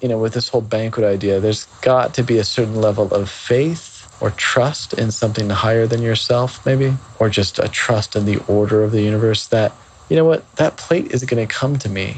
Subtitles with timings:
[0.00, 3.30] you know, with this whole banquet idea, there's got to be a certain level of
[3.30, 8.36] faith or trust in something higher than yourself, maybe, or just a trust in the
[8.46, 9.72] order of the universe that,
[10.10, 12.16] you know what, that plate is going to come to me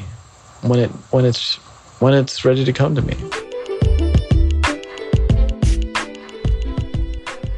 [0.63, 1.55] when it when it's
[2.01, 3.15] when it's ready to come to me.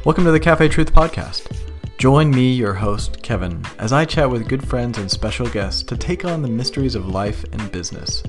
[0.05, 1.57] Welcome to the Cafe Truth Podcast.
[1.97, 5.95] Join me, your host, Kevin, as I chat with good friends and special guests to
[5.95, 8.23] take on the mysteries of life and business,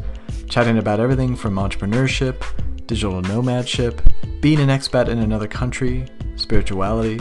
[0.53, 2.45] chatting about everything from entrepreneurship,
[2.87, 4.03] digital nomadship,
[4.43, 6.05] being an expat in another country,
[6.37, 7.17] spirituality,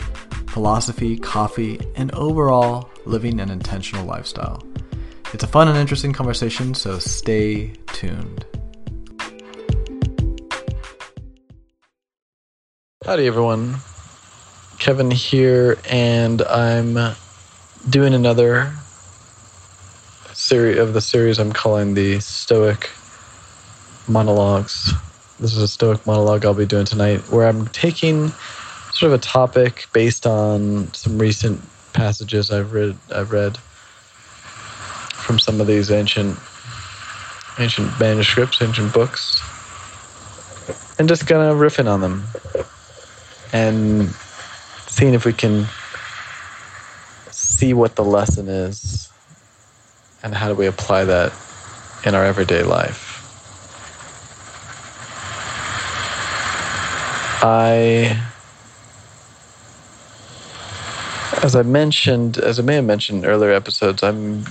[0.48, 4.62] philosophy, coffee, and overall living an intentional lifestyle.
[5.32, 8.44] It's a fun and interesting conversation, so stay tuned.
[13.06, 13.76] Howdy, everyone.
[14.78, 17.14] Kevin here, and I'm
[17.88, 18.74] doing another
[20.34, 22.90] series of the series I'm calling the Stoic
[24.08, 24.92] Monologues.
[25.38, 28.28] This is a Stoic monologue I'll be doing tonight, where I'm taking
[28.92, 31.60] sort of a topic based on some recent
[31.92, 32.96] passages I've read.
[33.14, 33.56] I've read
[35.14, 36.38] from some of these ancient
[37.58, 39.40] ancient manuscripts, ancient books,
[40.98, 42.24] and just kind of riffing on them
[43.52, 44.08] and
[44.86, 45.66] seeing if we can
[47.30, 49.10] see what the lesson is
[50.22, 51.32] and how do we apply that
[52.04, 53.11] in our everyday life.
[57.42, 58.22] I,
[61.42, 64.44] as I mentioned, as I may have mentioned in earlier episodes, I'm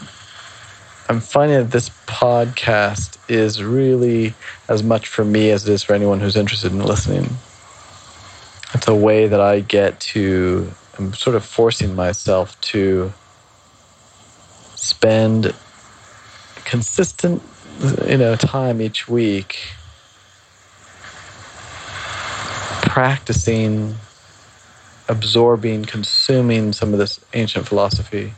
[1.07, 4.33] I'm finding that this podcast is really
[4.67, 7.29] as much for me as it is for anyone who's interested in listening.
[8.73, 13.11] It's a way that I get to, I'm sort of forcing myself to
[14.75, 15.53] spend
[16.63, 17.41] consistent,
[18.07, 19.59] you know, time each week
[22.91, 23.95] practicing,
[25.07, 28.33] absorbing, consuming some of this ancient philosophy.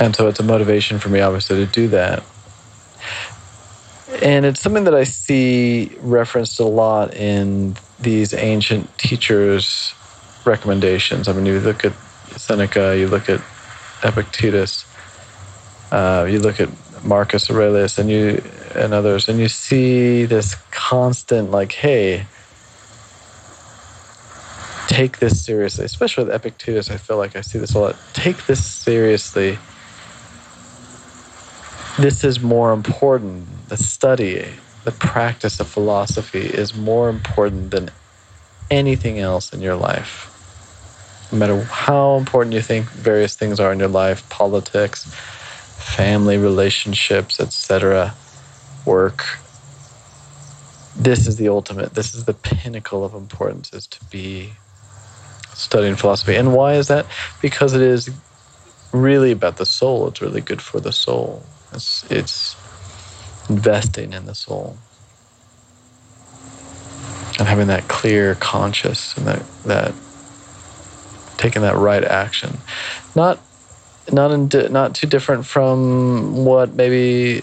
[0.00, 2.22] And so it's a motivation for me, obviously, to do that.
[4.22, 9.92] And it's something that I see referenced a lot in these ancient teachers'
[10.46, 11.28] recommendations.
[11.28, 11.92] I mean, you look at
[12.38, 13.42] Seneca, you look at
[14.02, 14.86] Epictetus,
[15.90, 16.70] uh, you look at
[17.04, 18.42] Marcus Aurelius, and you
[18.74, 22.26] and others, and you see this constant like, hey,
[24.86, 25.84] take this seriously.
[25.84, 27.96] Especially with Epictetus, I feel like I see this a lot.
[28.12, 29.58] Take this seriously.
[31.98, 34.44] This is more important the study,
[34.84, 37.90] the practice of philosophy is more important than
[38.70, 40.28] anything else in your life.
[41.32, 45.10] No matter how important you think various things are in your life, politics,
[45.82, 48.14] family relationships, etc.,
[48.86, 49.24] work,
[50.96, 54.52] this is the ultimate, this is the pinnacle of importance is to be
[55.54, 56.34] studying philosophy.
[56.34, 57.06] And why is that?
[57.40, 58.10] Because it is
[58.92, 60.08] really about the soul.
[60.08, 61.44] It's really good for the soul.
[61.72, 62.56] It's, it's
[63.48, 64.76] investing in the soul
[67.38, 69.94] and having that clear conscious and that that
[71.38, 72.56] taking that right action
[73.16, 73.38] not
[74.10, 77.42] not in, not too different from what maybe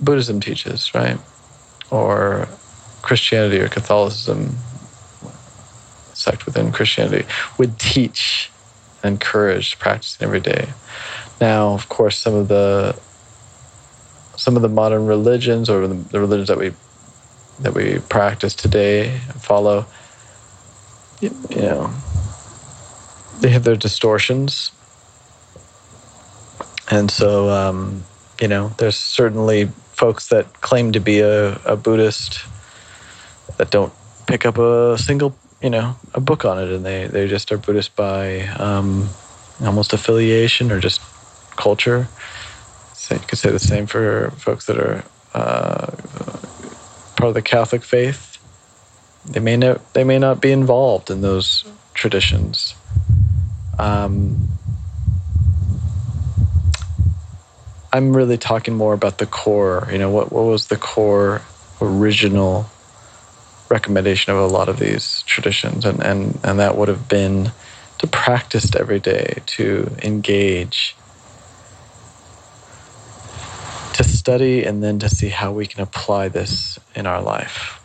[0.00, 1.18] buddhism teaches right
[1.90, 2.48] or
[3.02, 4.54] christianity or catholicism
[6.14, 7.26] sect within christianity
[7.58, 8.50] would teach
[9.02, 10.68] and encourage practicing every day
[11.40, 12.96] now of course some of the
[14.36, 16.72] some of the modern religions or the, religions that we
[17.60, 19.86] that we practice today and follow,
[21.20, 21.92] you know,
[23.40, 24.72] they have their distortions.
[26.92, 28.04] And so, um,
[28.40, 32.44] you know, there's certainly folks that claim to be a, a Buddhist
[33.56, 33.92] that don't
[34.26, 37.58] pick up a single, you know, a book on it, and they they just are
[37.58, 39.08] Buddhist by um,
[39.62, 41.00] almost affiliation or just
[41.56, 42.06] culture
[43.14, 45.04] you could say the same for folks that are
[45.34, 45.86] uh,
[47.16, 48.38] part of the Catholic faith.
[49.26, 51.64] They may not they may not be involved in those
[51.94, 52.74] traditions.
[53.78, 54.48] Um,
[57.92, 59.88] I'm really talking more about the core.
[59.92, 61.42] You know, what what was the core
[61.80, 62.66] original
[63.68, 67.52] recommendation of a lot of these traditions, and and and that would have been
[67.98, 70.96] to practice every day, to engage
[73.94, 77.78] to study and then to see how we can apply this in our life.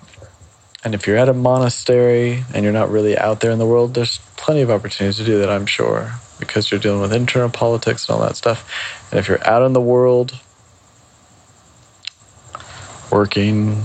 [0.83, 3.93] And if you're at a monastery and you're not really out there in the world,
[3.93, 8.07] there's plenty of opportunities to do that, I'm sure, because you're dealing with internal politics
[8.07, 8.69] and all that stuff.
[9.11, 10.37] And if you're out in the world,
[13.11, 13.83] working,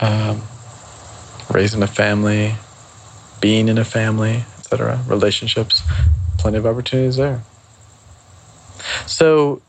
[0.00, 0.42] um,
[1.52, 2.54] raising a family,
[3.40, 5.00] being in a family, etc.
[5.06, 5.82] Relationships,
[6.38, 7.42] plenty of opportunities there.
[9.06, 9.62] So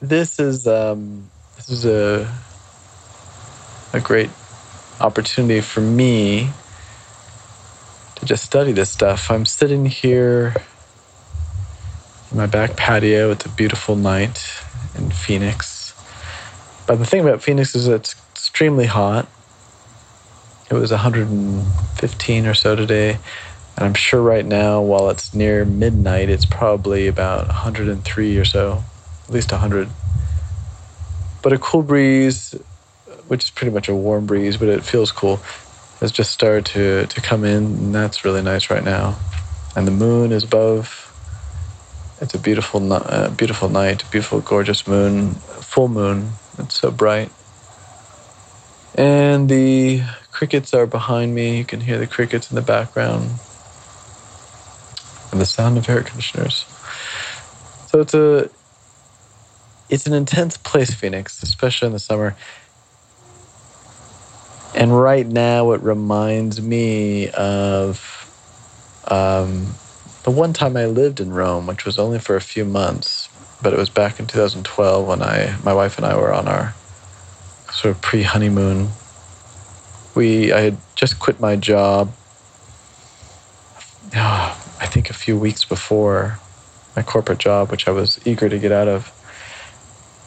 [0.00, 2.30] this is um, this is a
[3.92, 4.30] a great
[5.00, 6.50] opportunity for me
[8.16, 9.30] to just study this stuff.
[9.30, 10.54] I'm sitting here
[12.34, 13.30] my back patio.
[13.30, 14.44] It's a beautiful night
[14.96, 15.94] in Phoenix.
[16.86, 19.28] But the thing about Phoenix is it's extremely hot.
[20.70, 23.18] It was 115 or so today.
[23.76, 28.82] And I'm sure right now, while it's near midnight, it's probably about 103 or so,
[29.28, 29.88] at least 100.
[31.42, 32.54] But a cool breeze,
[33.28, 35.36] which is pretty much a warm breeze, but it feels cool,
[36.00, 39.16] has just started to, to come in, and that's really nice right now.
[39.76, 41.03] And the moon is above.
[42.24, 46.30] It's a beautiful, uh, beautiful night, beautiful, gorgeous moon, full moon.
[46.58, 47.30] It's so bright.
[48.94, 50.00] And the
[50.32, 51.58] crickets are behind me.
[51.58, 53.28] You can hear the crickets in the background
[55.32, 56.64] and the sound of air conditioners.
[57.88, 58.48] So it's a
[59.90, 62.34] it's an intense place, Phoenix, especially in the summer.
[64.74, 68.00] And right now, it reminds me of
[69.08, 69.74] um,
[70.24, 73.28] the one time I lived in Rome, which was only for a few months,
[73.62, 76.74] but it was back in 2012 when I, my wife and I were on our
[77.70, 78.88] sort of pre-honeymoon.
[80.14, 82.12] We, I had just quit my job.
[84.14, 86.38] I think a few weeks before
[86.96, 89.12] my corporate job, which I was eager to get out of,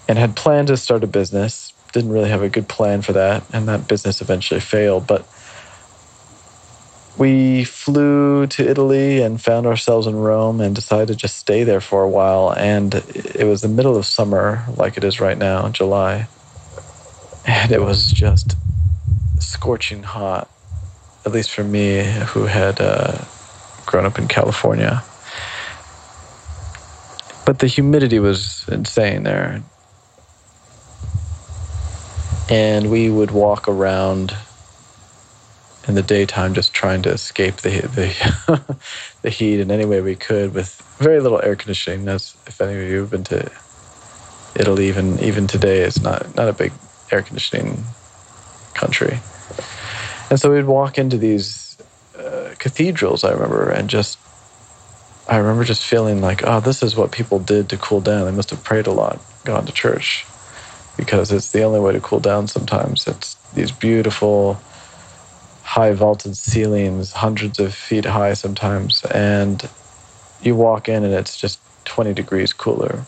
[0.08, 1.74] and had planned to start a business.
[1.92, 5.08] Didn't really have a good plan for that, and that business eventually failed.
[5.08, 5.26] But
[7.18, 11.82] we flew to Italy and found ourselves in Rome and decided to just stay there
[11.82, 12.52] for a while.
[12.52, 16.28] And it was the middle of summer, like it is right now, July.
[17.46, 18.56] And it was just
[19.40, 20.50] scorching hot,
[21.26, 23.18] at least for me, who had uh,
[23.86, 25.04] grown up in California.
[27.46, 29.64] But the humidity was insane there.
[32.50, 34.36] And we would walk around
[35.88, 38.78] in the daytime just trying to escape the the,
[39.22, 42.08] the heat in any way we could with very little air conditioning.
[42.08, 43.52] As if any of you have been to
[44.56, 46.74] Italy, even even today, it's not not a big
[47.12, 47.84] air conditioning
[48.74, 49.20] country.
[50.30, 51.78] And so we'd walk into these
[52.18, 53.24] uh, cathedrals.
[53.24, 54.20] I remember, and just
[55.28, 58.26] I remember just feeling like, oh, this is what people did to cool down.
[58.26, 60.26] They must have prayed a lot, gone to church,
[60.98, 62.48] because it's the only way to cool down.
[62.48, 64.60] Sometimes it's these beautiful
[65.78, 69.70] high vaulted ceilings, hundreds of feet high sometimes, and
[70.42, 73.06] you walk in and it's just 20 degrees cooler.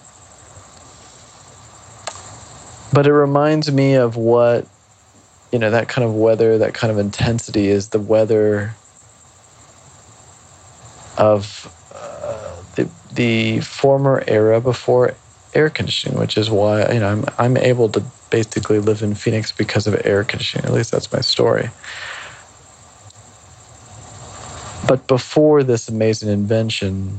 [2.93, 4.67] But it reminds me of what,
[5.51, 8.71] you know, that kind of weather, that kind of intensity is the weather
[11.17, 15.15] of uh, the, the former era before
[15.55, 19.51] air conditioning, which is why, you know, I'm, I'm able to basically live in Phoenix
[19.51, 20.67] because of air conditioning.
[20.67, 21.71] At least that's my story.
[24.89, 27.15] But before this amazing invention,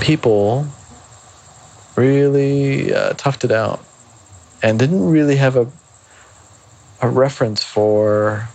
[0.00, 0.66] people
[1.94, 3.78] really uh, toughed it out
[4.60, 5.70] and didn't really have a,
[7.00, 8.48] a reference for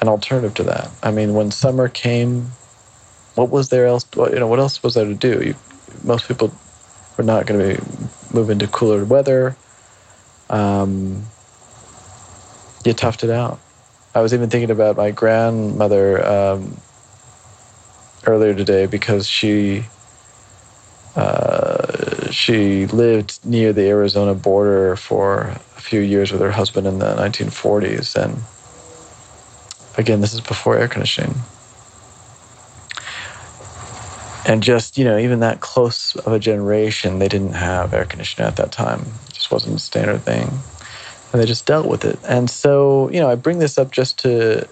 [0.00, 0.90] an alternative to that.
[1.02, 2.52] I mean, when summer came,
[3.34, 4.06] what was there else?
[4.16, 5.42] You know, what else was there to do?
[5.42, 5.54] You,
[6.02, 6.50] most people
[7.18, 7.86] were not going to be
[8.32, 9.54] moving to cooler weather.
[10.48, 11.26] Um,
[12.86, 13.60] you toughed it out.
[14.14, 16.76] I was even thinking about my grandmother um,
[18.26, 19.84] earlier today because she
[21.14, 25.40] uh, she lived near the Arizona border for
[25.76, 28.42] a few years with her husband in the 1940s, and
[29.96, 31.34] again, this is before air conditioning.
[34.46, 38.48] And just you know, even that close of a generation, they didn't have air conditioning
[38.48, 39.04] at that time.
[39.28, 40.50] It just wasn't a standard thing
[41.32, 42.18] and they just dealt with it.
[42.26, 44.68] And so, you know, I bring this up just to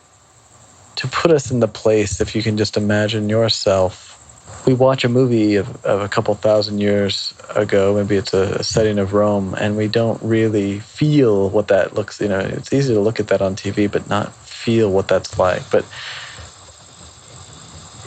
[0.96, 2.20] to put us in the place.
[2.20, 4.08] If you can just imagine yourself,
[4.66, 7.94] we watch a movie of, of a couple thousand years ago.
[7.94, 12.20] Maybe it's a, a setting of Rome, and we don't really feel what that looks.
[12.20, 15.38] You know, it's easy to look at that on TV, but not feel what that's
[15.38, 15.62] like.
[15.70, 15.84] But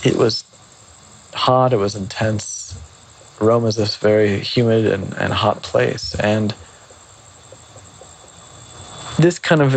[0.04, 0.44] it was
[1.34, 1.72] hot.
[1.72, 2.78] It was intense.
[3.40, 6.54] Rome is this very humid and, and hot place, and
[9.22, 9.76] this kind of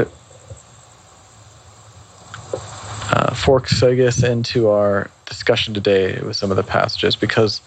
[3.13, 7.61] uh, forks, I guess, into our discussion today with some of the passages because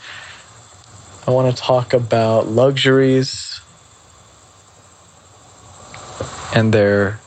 [1.27, 3.61] I want to talk about luxuries
[6.55, 7.19] and their,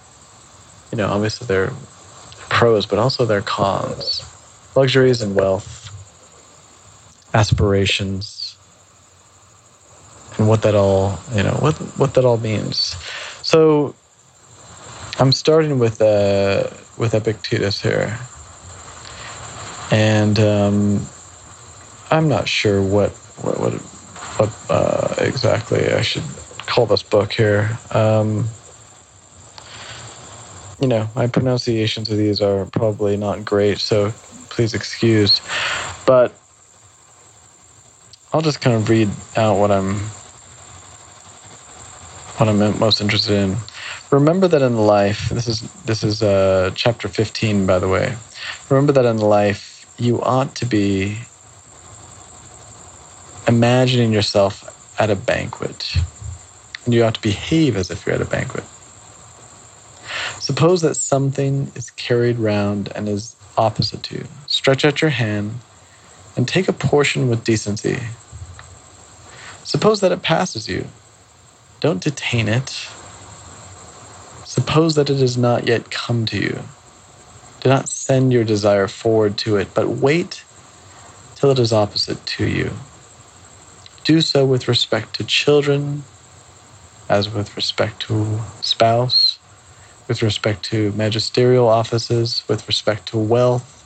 [0.90, 1.72] you know, obviously their
[2.48, 4.24] pros, but also their cons,
[4.74, 5.88] luxuries and wealth,
[7.34, 8.56] aspirations,
[10.38, 12.96] and what that all, you know, what what that all means.
[13.42, 13.94] So,
[15.20, 18.18] I'm starting with uh, with Epictetus here,
[19.90, 21.06] and um,
[22.10, 23.10] I'm not sure what
[23.42, 26.22] what what, what uh, exactly I should
[26.64, 27.78] call this book here.
[27.90, 28.48] Um,
[30.80, 34.12] you know, my pronunciations of these are probably not great, so
[34.48, 35.42] please excuse.
[36.06, 36.32] But
[38.32, 39.96] I'll just kind of read out what I'm
[42.38, 43.56] what I'm most interested in.
[44.10, 48.16] Remember that in life, this is this is uh, chapter 15, by the way.
[48.68, 51.18] Remember that in life, you ought to be
[53.46, 54.66] imagining yourself
[54.98, 55.94] at a banquet,
[56.84, 58.64] and you ought to behave as if you're at a banquet.
[60.40, 64.24] Suppose that something is carried round and is opposite to you.
[64.48, 65.60] Stretch out your hand
[66.36, 68.00] and take a portion with decency.
[69.62, 70.86] Suppose that it passes you.
[71.80, 72.88] Don't detain it.
[74.50, 76.58] Suppose that it has not yet come to you.
[77.60, 80.42] Do not send your desire forward to it, but wait
[81.36, 82.72] till it is opposite to you.
[84.02, 86.02] Do so with respect to children,
[87.08, 89.38] as with respect to spouse,
[90.08, 93.84] with respect to magisterial offices, with respect to wealth.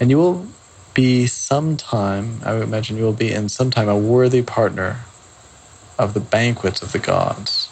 [0.00, 0.46] And you will
[0.94, 5.00] be sometime, I would imagine you will be in some time a worthy partner
[5.98, 7.68] of the banquets of the gods.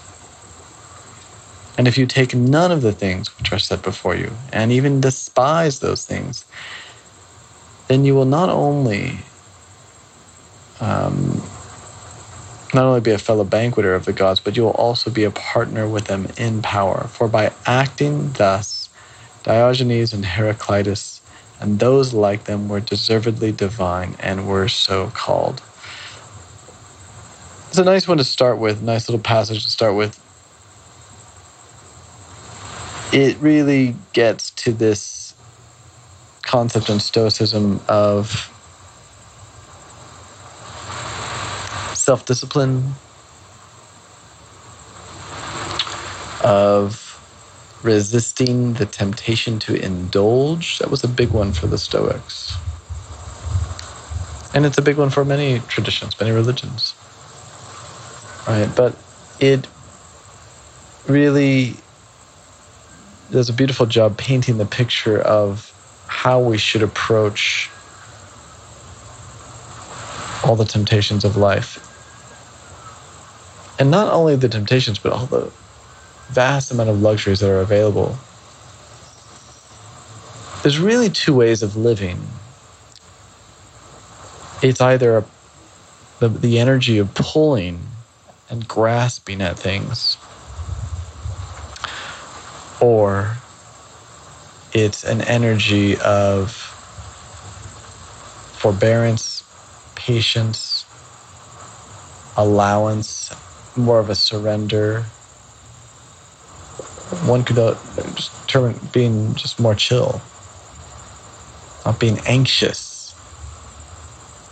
[1.79, 5.01] And if you take none of the things which are set before you, and even
[5.01, 6.45] despise those things,
[7.89, 9.19] then you will not only
[10.81, 11.43] um,
[12.73, 15.31] not only be a fellow banqueter of the gods, but you will also be a
[15.31, 17.09] partner with them in power.
[17.09, 18.89] For by acting thus,
[19.43, 21.21] Diogenes and Heraclitus
[21.61, 25.61] and those like them were deservedly divine and were so called.
[27.69, 30.19] It's a nice one to start with, nice little passage to start with.
[33.13, 35.35] It really gets to this
[36.43, 38.49] concept in Stoicism of
[41.95, 42.95] self discipline,
[46.45, 47.21] of
[47.83, 50.79] resisting the temptation to indulge.
[50.79, 52.55] That was a big one for the Stoics.
[54.55, 56.95] And it's a big one for many traditions, many religions.
[58.47, 58.71] Right?
[58.75, 58.97] But
[59.41, 59.67] it
[61.09, 61.77] really
[63.31, 65.73] does a beautiful job painting the picture of
[66.07, 67.71] how we should approach
[70.45, 71.87] all the temptations of life
[73.81, 75.51] and not only the temptations, but all the
[76.29, 78.15] vast amount of luxuries that are available.
[80.63, 82.21] There's really two ways of living.
[84.63, 85.25] It's either a,
[86.19, 87.81] the, the energy of pulling
[88.51, 90.19] and grasping at things,
[92.81, 93.37] or
[94.73, 96.53] it's an energy of
[98.61, 99.43] forbearance,
[99.95, 100.85] patience,
[102.37, 103.35] allowance,
[103.77, 105.03] more of a surrender.
[107.27, 107.75] One could uh,
[108.15, 110.21] just term it being just more chill,
[111.85, 113.15] not being anxious.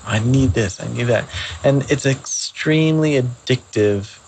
[0.06, 1.28] I need this, I need that.
[1.62, 4.18] And it's extremely addictive,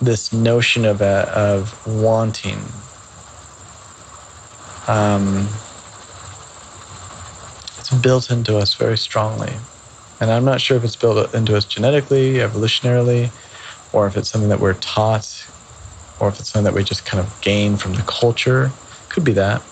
[0.00, 2.58] this notion of, a, of wanting.
[4.88, 5.48] Um,
[7.78, 9.52] it's built into us very strongly.
[10.20, 13.30] And I'm not sure if it's built into us genetically, evolutionarily,
[13.92, 15.46] or if it's something that we're taught,
[16.20, 18.70] or if it's something that we just kind of gain from the culture.
[19.08, 19.62] Could be that.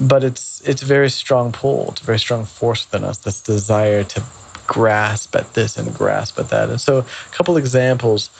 [0.00, 3.40] But it's it's a very strong pull, it's a very strong force within us, this
[3.40, 4.22] desire to
[4.66, 6.70] grasp at this and grasp at that.
[6.70, 8.30] And so a couple examples.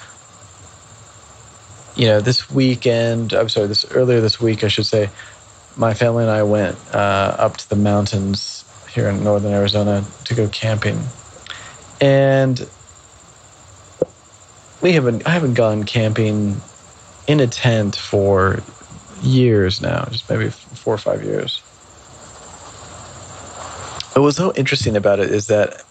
[1.95, 5.11] You know, this weekend, I'm sorry, this earlier this week, I should say,
[5.77, 10.35] my family and I went uh, up to the mountains here in northern Arizona to
[10.35, 11.01] go camping.
[12.01, 12.67] And
[14.81, 16.61] we haven't I haven't gone camping
[17.27, 18.63] in a tent for
[19.23, 21.63] years now, just maybe four or five years.
[24.15, 25.85] what's so interesting about it is that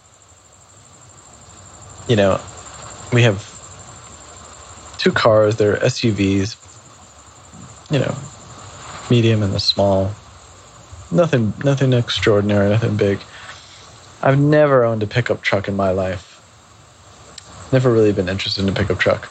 [2.08, 2.40] you know
[3.12, 3.51] we have
[5.02, 6.56] two cars, they're SUVs,
[7.92, 8.16] you know,
[9.10, 10.12] medium and the small.
[11.12, 13.20] Nothing nothing extraordinary, nothing big.
[14.22, 16.28] I've never owned a pickup truck in my life.
[17.74, 19.28] Never really been interested in a pickup truck.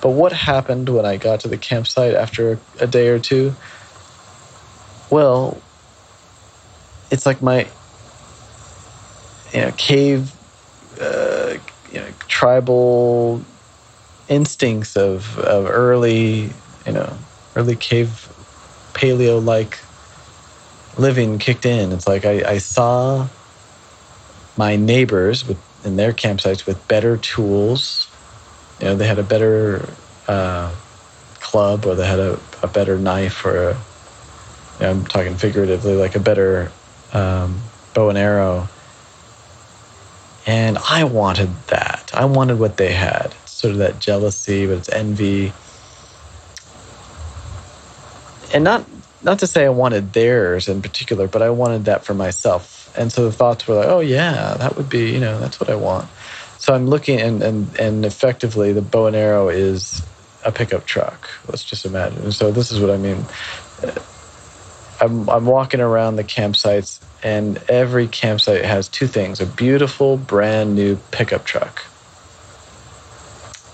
[0.00, 3.54] But what happened when I got to the campsite after a day or two?
[5.10, 5.60] Well,
[7.10, 7.68] it's like my
[9.52, 10.32] you know cave
[10.98, 11.56] uh,
[11.92, 13.44] you know tribal
[14.30, 16.50] instincts of, of early
[16.86, 17.12] you know
[17.56, 18.28] early cave
[18.94, 19.78] paleo like
[20.96, 23.28] living kicked in it's like I, I saw
[24.56, 28.08] my neighbors with in their campsites with better tools
[28.80, 29.86] you know they had a better
[30.28, 30.72] uh,
[31.40, 35.94] club or they had a, a better knife or a, you know, i'm talking figuratively
[35.94, 36.70] like a better
[37.12, 37.60] um,
[37.94, 38.68] bow and arrow.
[40.46, 42.10] And I wanted that.
[42.14, 43.34] I wanted what they had.
[43.60, 45.52] Sort of that jealousy, but it's envy.
[48.54, 48.86] And not
[49.22, 52.90] not to say I wanted theirs in particular, but I wanted that for myself.
[52.96, 55.68] And so the thoughts were like, oh yeah, that would be, you know, that's what
[55.68, 56.08] I want.
[56.56, 60.02] So I'm looking and and, and effectively the bow and arrow is
[60.42, 61.28] a pickup truck.
[61.46, 62.22] Let's just imagine.
[62.22, 63.26] And so this is what I mean.
[65.02, 70.74] I'm, I'm walking around the campsites, and every campsite has two things a beautiful, brand
[70.74, 71.84] new pickup truck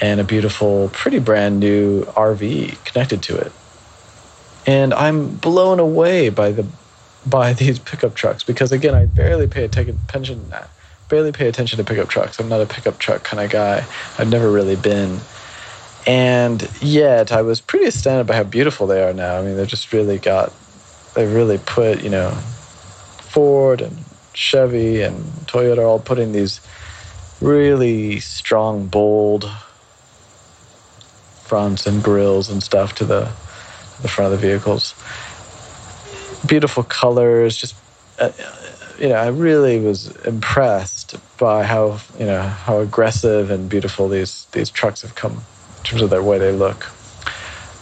[0.00, 3.52] and a beautiful, pretty brand new RV connected to it.
[4.66, 6.66] And I'm blown away by the
[7.24, 10.70] by these pickup trucks because again, I barely pay attention to that.
[11.08, 12.38] barely pay attention to pickup trucks.
[12.38, 13.84] I'm not a pickup truck kind of guy.
[14.18, 15.20] I've never really been.
[16.06, 19.38] And yet I was pretty astounded by how beautiful they are now.
[19.38, 20.52] I mean, they're just really got
[21.14, 23.96] they really put, you know, Ford and
[24.34, 26.60] Chevy and Toyota are all putting these
[27.40, 29.50] really strong, bold
[31.46, 33.30] fronts and grills and stuff to the
[34.02, 34.94] the front of the vehicles.
[36.46, 37.74] Beautiful colors, just
[38.18, 38.30] uh,
[38.98, 44.46] you know, I really was impressed by how you know how aggressive and beautiful these
[44.52, 46.86] these trucks have come in terms of their way they look.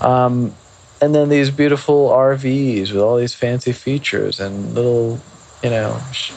[0.00, 0.54] Um,
[1.00, 5.20] and then these beautiful RVs with all these fancy features and little,
[5.62, 6.32] you know, sh-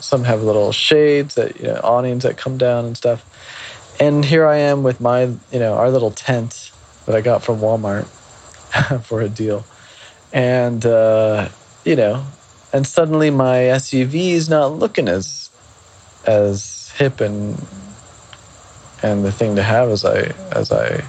[0.00, 3.24] some have little shades that you know awnings that come down and stuff.
[3.98, 6.70] And here I am with my, you know, our little tent
[7.06, 8.06] that I got from Walmart
[9.04, 9.64] for a deal,
[10.32, 11.48] and uh,
[11.84, 12.24] you know,
[12.72, 15.48] and suddenly my SUV is not looking as
[16.26, 17.56] as hip and
[19.02, 21.04] and the thing to have as I as I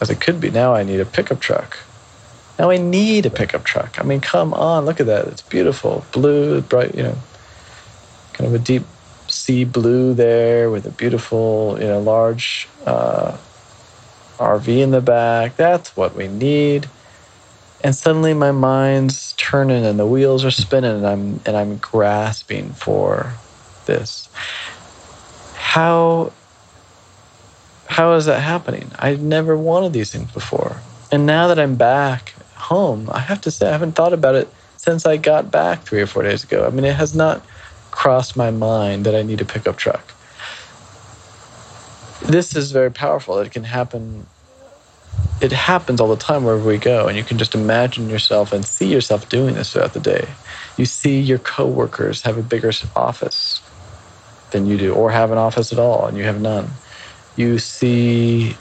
[0.00, 0.50] as it could be.
[0.50, 1.78] Now I need a pickup truck.
[2.58, 4.00] Now I need a pickup truck.
[4.00, 5.26] I mean, come on, look at that.
[5.28, 6.04] It's beautiful.
[6.12, 7.16] Blue, bright, you know,
[8.32, 8.84] kind of a deep
[9.36, 13.36] sea blue there with a beautiful, you know, large uh,
[14.38, 15.56] RV in the back.
[15.56, 16.88] That's what we need.
[17.82, 22.70] And suddenly my mind's turning and the wheels are spinning and I'm and I'm grasping
[22.70, 23.32] for
[23.84, 24.28] this.
[25.54, 26.32] How
[27.86, 28.90] how is that happening?
[28.98, 30.76] I've never wanted these things before.
[31.12, 34.48] And now that I'm back home, I have to say I haven't thought about it
[34.76, 36.66] since I got back three or four days ago.
[36.66, 37.42] I mean, it has not
[37.96, 40.14] crossed my mind that I need a pickup truck.
[42.22, 43.38] This is very powerful.
[43.38, 44.26] It can happen.
[45.40, 48.64] It happens all the time wherever we go, and you can just imagine yourself and
[48.64, 50.28] see yourself doing this throughout the day.
[50.76, 53.60] You see your coworkers have a bigger office
[54.52, 56.70] than you do, or have an office at all, and you have none
[57.36, 58.56] you see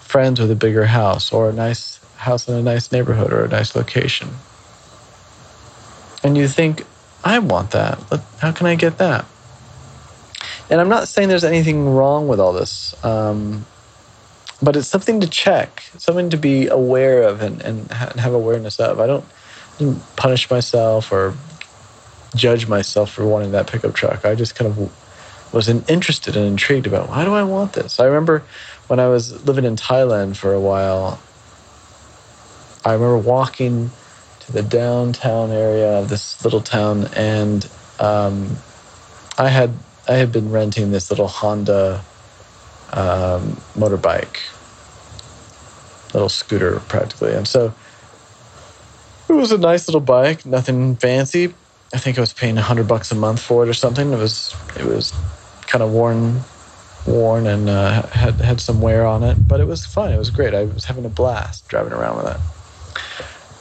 [0.00, 3.48] friends with a bigger house or a nice house in a nice neighborhood or a
[3.48, 4.28] nice location.
[6.22, 6.84] And you think,
[7.24, 7.98] I want that.
[8.38, 9.24] How can I get that?
[10.70, 13.64] And I'm not saying there's anything wrong with all this, um,
[14.62, 19.00] but it's something to check, something to be aware of and, and have awareness of.
[19.00, 19.24] I don't,
[19.78, 21.34] I don't punish myself or
[22.34, 24.24] judge myself for wanting that pickup truck.
[24.24, 24.92] I just kind of
[25.52, 27.98] was interested and intrigued about why do I want this?
[27.98, 28.44] I remember
[28.88, 31.18] when I was living in Thailand for a while,
[32.84, 33.90] I remember walking
[34.52, 37.68] the downtown area of this little town, and
[38.00, 38.56] um,
[39.36, 39.70] I had
[40.08, 42.02] I had been renting this little Honda
[42.92, 44.38] um, motorbike,
[46.14, 47.72] little scooter practically, and so
[49.28, 51.54] it was a nice little bike, nothing fancy.
[51.92, 54.12] I think I was paying hundred bucks a month for it or something.
[54.12, 55.12] It was it was
[55.66, 56.40] kind of worn,
[57.06, 59.36] worn, and uh, had had some wear on it.
[59.46, 60.12] But it was fun.
[60.12, 60.54] It was great.
[60.54, 62.40] I was having a blast driving around with it.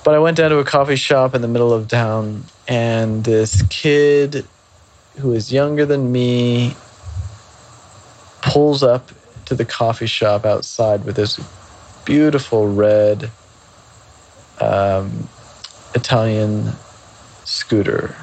[0.07, 3.61] But I went down to a coffee shop in the middle of town, and this
[3.63, 4.47] kid
[5.17, 6.77] who is younger than me
[8.41, 9.11] pulls up
[9.47, 11.37] to the coffee shop outside with this
[12.05, 13.29] beautiful red
[14.61, 15.27] um,
[15.93, 16.71] Italian
[17.43, 18.15] scooter,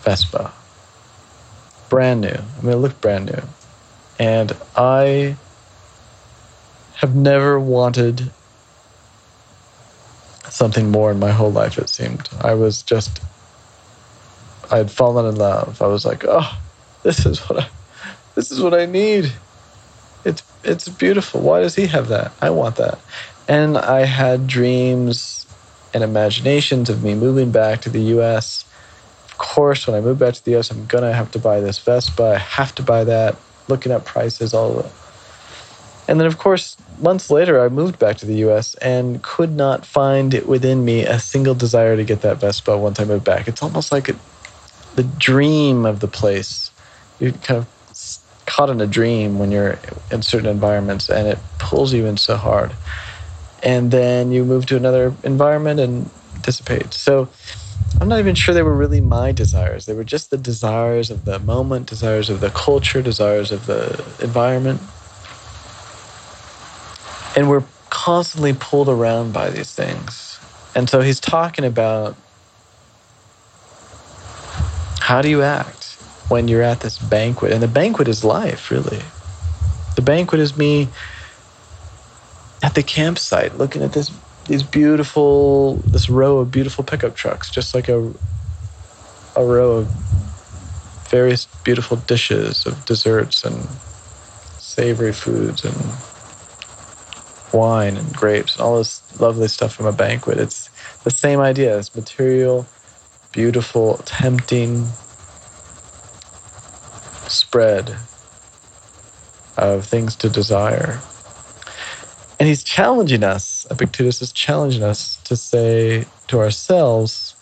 [0.00, 0.50] Vespa
[1.90, 2.28] brand new.
[2.28, 3.42] I mean, it looked brand new.
[4.18, 5.36] And I
[6.94, 8.30] have never wanted
[10.58, 12.28] something more in my whole life, it seemed.
[12.40, 13.20] I was just,
[14.70, 15.80] I had fallen in love.
[15.80, 16.58] I was like, oh,
[17.04, 17.68] this is what I,
[18.34, 19.32] this is what I need.
[20.24, 21.40] It's, it's beautiful.
[21.40, 22.32] Why does he have that?
[22.42, 22.98] I want that.
[23.46, 25.46] And I had dreams
[25.94, 28.64] and imaginations of me moving back to the US.
[29.26, 31.78] Of course, when I move back to the US, I'm gonna have to buy this
[31.78, 32.34] Vespa.
[32.34, 33.36] I have to buy that.
[33.68, 34.90] Looking at prices, all.
[36.08, 39.84] And then, of course, months later, I moved back to the US and could not
[39.84, 43.46] find within me a single desire to get that Vespa once I moved back.
[43.46, 44.16] It's almost like a,
[44.96, 46.70] the dream of the place.
[47.20, 47.66] You're kind of
[48.46, 49.78] caught in a dream when you're
[50.10, 52.72] in certain environments and it pulls you in so hard.
[53.62, 56.08] And then you move to another environment and
[56.40, 56.94] dissipate.
[56.94, 57.28] So
[58.00, 59.84] I'm not even sure they were really my desires.
[59.84, 64.02] They were just the desires of the moment, desires of the culture, desires of the
[64.22, 64.80] environment
[67.38, 70.40] and we're constantly pulled around by these things.
[70.74, 72.16] And so he's talking about
[74.98, 75.92] how do you act
[76.28, 77.52] when you're at this banquet?
[77.52, 79.00] And the banquet is life, really.
[79.94, 80.88] The banquet is me
[82.64, 84.10] at the campsite looking at this
[84.46, 88.12] these beautiful this row of beautiful pickup trucks, just like a
[89.36, 89.86] a row of
[91.08, 93.68] various beautiful dishes of desserts and
[94.58, 95.76] savory foods and
[97.52, 100.38] wine and grapes and all this lovely stuff from a banquet.
[100.38, 100.70] It's
[101.04, 101.78] the same idea.
[101.78, 102.66] It's material,
[103.32, 104.86] beautiful, tempting
[107.26, 107.96] spread
[109.56, 110.98] of things to desire.
[112.38, 117.34] And he's challenging us, Epictetus is challenging us to say to ourselves,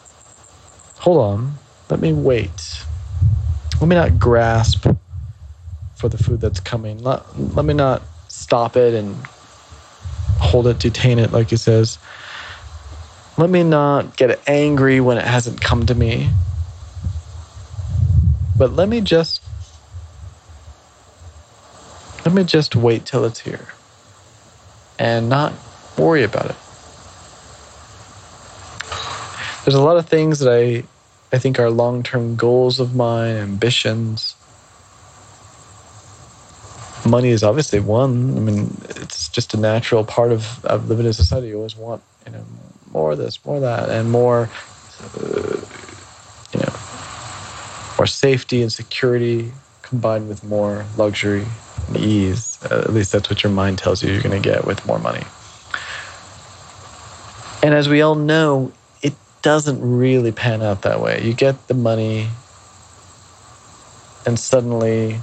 [0.97, 1.55] hold on,
[1.91, 2.83] let me wait.
[3.81, 4.87] Let me not grasp
[5.95, 7.03] for the food that's coming.
[7.03, 7.23] Let,
[7.55, 9.17] let me not stop it and
[10.39, 11.99] hold it, detain it, like he says.
[13.39, 16.31] Let me not get angry when it hasn't come to me.
[18.59, 19.43] But let me just
[22.25, 23.69] let me just wait till it's here
[24.99, 25.53] and not
[25.99, 26.57] worry about it.
[29.65, 30.85] There's a lot of things that I
[31.35, 34.36] I think are long-term goals of mine, ambitions
[37.07, 38.37] money is obviously one.
[38.37, 41.49] I mean, it's just a natural part of, of living in society.
[41.49, 42.45] You always want, you know,
[42.93, 44.49] more of this, more of that, and more,
[45.19, 45.57] uh,
[46.53, 46.75] you know,
[47.99, 51.47] more safety and security combined with more luxury
[51.89, 52.59] and ease.
[52.71, 54.99] Uh, at least that's what your mind tells you you're going to get with more
[54.99, 55.25] money.
[57.63, 61.23] And as we all know, it doesn't really pan out that way.
[61.23, 62.29] You get the money,
[64.25, 65.21] and suddenly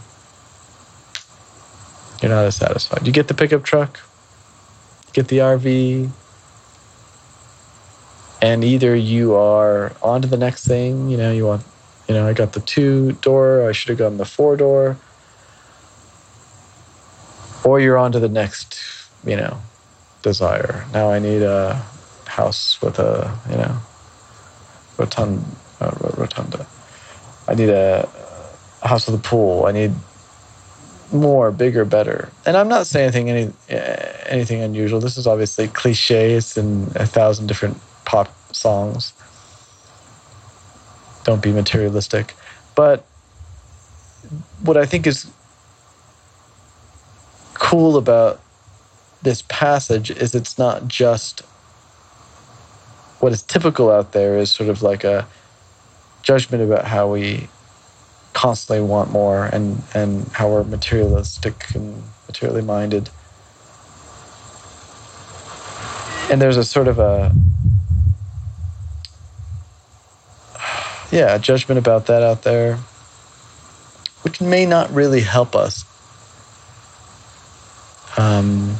[2.24, 3.06] you're not as satisfied.
[3.06, 4.00] You get the pickup truck,
[5.12, 6.10] get the RV,
[8.42, 11.66] and either you are on to the next thing, you know, you want,
[12.08, 14.96] you know, I got the two door, I should have gotten the four door,
[17.66, 18.80] or you're on to the next,
[19.26, 19.62] you know,
[20.22, 20.86] desire.
[20.94, 21.76] Now I need a
[22.26, 23.78] house with a, you know,
[24.98, 25.44] rotund,
[25.82, 26.66] uh, rotunda.
[27.50, 28.08] I need a,
[28.82, 29.66] a house with a pool.
[29.66, 29.94] I need
[31.14, 32.30] more, bigger, better.
[32.46, 35.00] And I'm not saying anything any eh, anything unusual.
[35.00, 36.34] This is obviously cliche.
[36.34, 39.14] It's in a thousand different pop songs.
[41.24, 42.34] Don't be materialistic,
[42.76, 43.06] but
[44.64, 45.30] what I think is
[47.54, 48.42] cool about
[49.22, 51.42] this passage is it's not just
[53.20, 55.26] what is typical out there is sort of like a
[56.24, 57.48] judgment about how we
[58.34, 63.10] constantly want more and, and how we're materialistic and materially minded.
[66.30, 67.34] And there's a sort of a
[71.12, 72.78] yeah, judgment about that out there,
[74.24, 75.86] which may not really help us
[78.18, 78.76] um,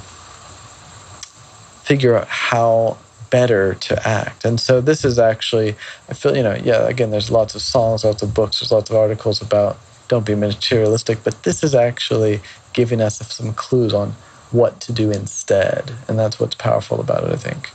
[1.84, 2.98] figure out how
[3.34, 4.46] better to act.
[4.46, 5.76] And so this is actually,
[6.08, 8.92] I feel, you know, yeah, again, there's lots of songs, lots of books, there's lots
[8.92, 9.76] of articles about
[10.08, 12.42] don't be materialistic, but this is actually
[12.74, 14.12] giving us some clues on
[14.52, 15.92] what to do instead.
[16.08, 17.72] And that's what's powerful about it, I think.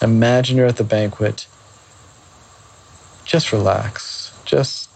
[0.00, 1.48] Imagine you're at the banquet.
[3.24, 4.32] Just relax.
[4.44, 4.88] Just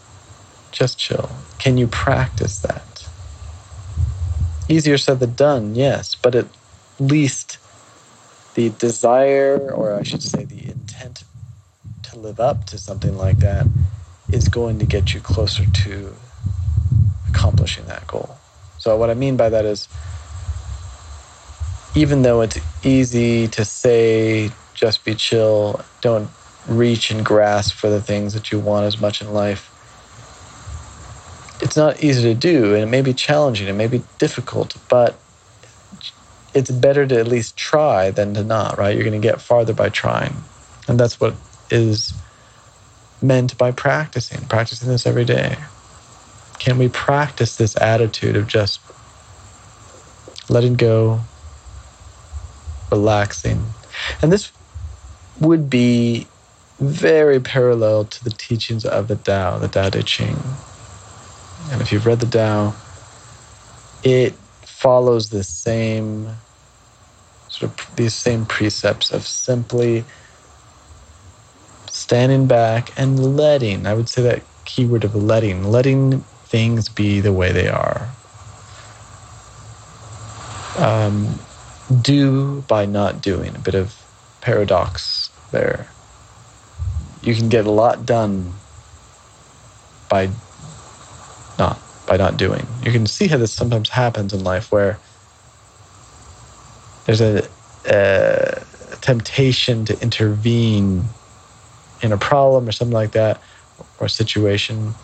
[0.71, 1.29] just chill.
[1.59, 3.09] Can you practice that?
[4.69, 6.47] Easier said than done, yes, but at
[7.01, 7.52] least
[8.55, 11.25] the desire, or I should say, the intent
[12.05, 13.67] to live up to something like that
[14.31, 16.15] is going to get you closer to
[17.29, 18.37] accomplishing that goal.
[18.79, 19.89] So, what I mean by that is,
[21.95, 26.29] even though it's easy to say, just be chill, don't
[26.69, 29.69] reach and grasp for the things that you want as much in life,
[31.61, 35.15] it's not easy to do and it may be challenging, it may be difficult, but
[36.55, 38.95] it's better to at least try than to not, right?
[38.95, 40.35] You're going to get farther by trying.
[40.89, 41.35] And that's what
[41.71, 42.13] is
[43.23, 45.57] meant by practicing, practicing this every day.
[46.59, 48.81] Can we practice this attitude of just
[50.49, 51.21] letting go,
[52.91, 53.65] relaxing?
[54.21, 54.53] And this
[55.41, 56.27] would be
[56.79, 60.37] very parallel to the teachings of the Tao, the Tao Te Ching.
[61.71, 62.75] And if you've read the Tao,
[64.03, 64.35] it
[64.83, 66.29] follows the same
[67.49, 70.05] sort of these same precepts of simply
[71.89, 73.87] standing back and letting.
[73.87, 78.09] I would say that keyword of letting, letting things be the way they are.
[80.79, 81.39] Um,
[82.01, 83.95] do by not doing, a bit of
[84.41, 85.87] paradox there.
[87.23, 88.53] You can get a lot done
[90.09, 90.31] by
[92.07, 92.67] by not doing.
[92.83, 94.99] You can see how this sometimes happens in life where
[97.07, 97.49] there's a,
[97.87, 98.63] a
[99.01, 101.05] temptation to intervene
[102.03, 103.41] in a problem or something like that
[104.01, 104.95] or a situation.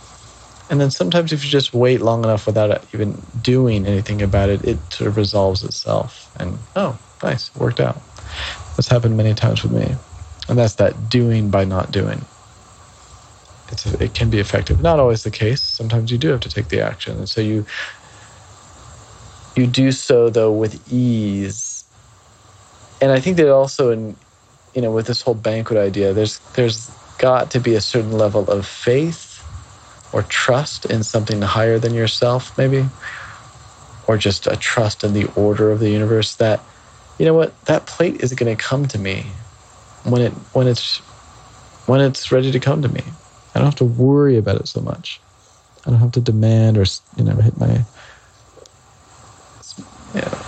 [0.70, 4.64] And then sometimes if you just wait long enough without even doing anything about it,
[4.64, 6.30] it sort of resolves itself.
[6.38, 7.96] And oh, nice, worked out.
[8.76, 9.94] This happened many times with me.
[10.48, 12.20] And that's that doing by not doing.
[13.70, 14.80] It's it can be effective.
[14.80, 15.60] Not always the case.
[15.60, 17.16] Sometimes you do have to take the action.
[17.18, 17.66] And so you
[19.56, 21.84] you do so though with ease.
[23.00, 24.16] And I think that also in
[24.74, 28.48] you know with this whole banquet idea, there's there's got to be a certain level
[28.50, 29.42] of faith
[30.12, 32.86] or trust in something higher than yourself, maybe,
[34.06, 36.60] or just a trust in the order of the universe that
[37.18, 39.26] you know what that plate is going to come to me
[40.04, 40.98] when it when it's
[41.86, 43.02] when it's ready to come to me.
[43.58, 45.18] I don't have to worry about it so much.
[45.84, 46.84] I don't have to demand or
[47.16, 47.66] you know hit my
[50.14, 50.38] you know,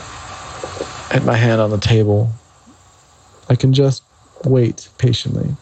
[1.11, 2.31] hit my hand on the table.
[3.49, 4.05] I can just
[4.44, 5.57] wait patiently.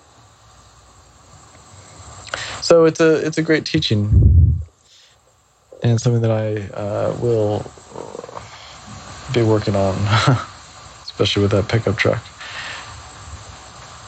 [2.61, 4.61] So it's a it's a great teaching,
[5.83, 7.65] and something that I uh, will
[9.33, 9.95] be working on,
[11.03, 12.23] especially with that pickup truck.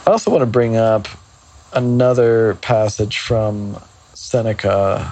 [0.07, 1.09] I also want to bring up
[1.73, 3.81] another passage from
[4.15, 5.11] Seneca.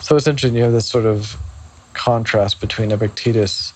[0.00, 0.56] So it's interesting.
[0.56, 1.36] You have this sort of
[1.92, 3.72] contrast between Epictetus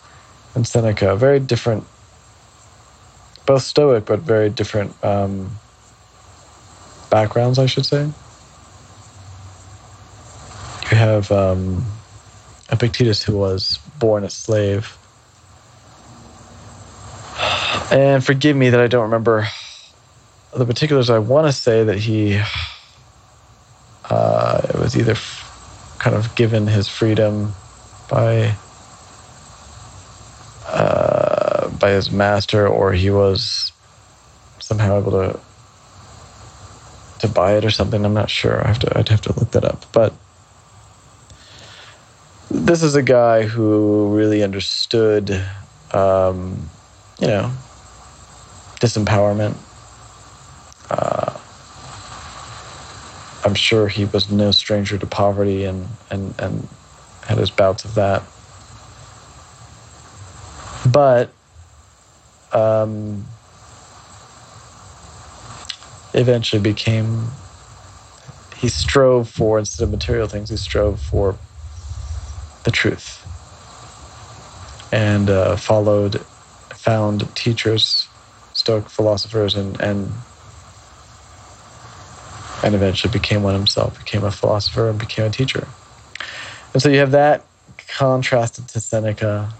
[0.54, 1.16] and Seneca.
[1.16, 1.84] Very different,
[3.46, 4.92] both Stoic, but very different.
[5.04, 5.50] Um,
[7.14, 8.10] backgrounds, I should say.
[10.90, 11.84] You have um,
[12.72, 14.98] Epictetus, who was born a slave.
[17.92, 19.46] And forgive me that I don't remember
[20.56, 21.10] the particulars.
[21.10, 22.40] I want to say that he
[24.10, 27.52] uh, was either f- kind of given his freedom
[28.10, 28.54] by
[30.66, 33.72] uh, by his master, or he was
[34.60, 35.40] somehow able to
[37.20, 38.04] to buy it or something.
[38.04, 38.62] I'm not sure.
[38.64, 38.98] I have to.
[38.98, 39.84] I'd have to look that up.
[39.92, 40.12] But
[42.50, 45.30] this is a guy who really understood,
[45.92, 46.70] um,
[47.18, 47.50] you know,
[48.80, 49.56] disempowerment.
[50.96, 51.38] Uh,
[53.44, 56.68] I'm sure he was no stranger to poverty and and and
[57.26, 58.22] had his bouts of that.
[60.90, 61.30] But
[62.52, 63.24] um,
[66.14, 67.26] eventually became
[68.56, 71.36] he strove for instead of material things he strove for
[72.64, 73.20] the truth
[74.92, 76.24] and uh, followed
[76.70, 78.08] found teachers
[78.52, 80.12] stoic philosophers and and
[82.64, 85.68] and eventually became one himself became a philosopher and became a teacher.
[86.72, 87.44] And so you have that
[87.86, 89.52] contrasted to seneca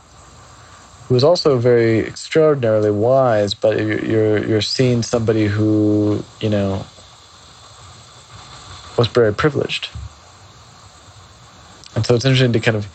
[1.08, 6.84] who is also very extraordinarily wise, but you're you're seeing somebody who you know
[8.96, 9.90] was very privileged,
[11.94, 12.88] and so it's interesting to kind of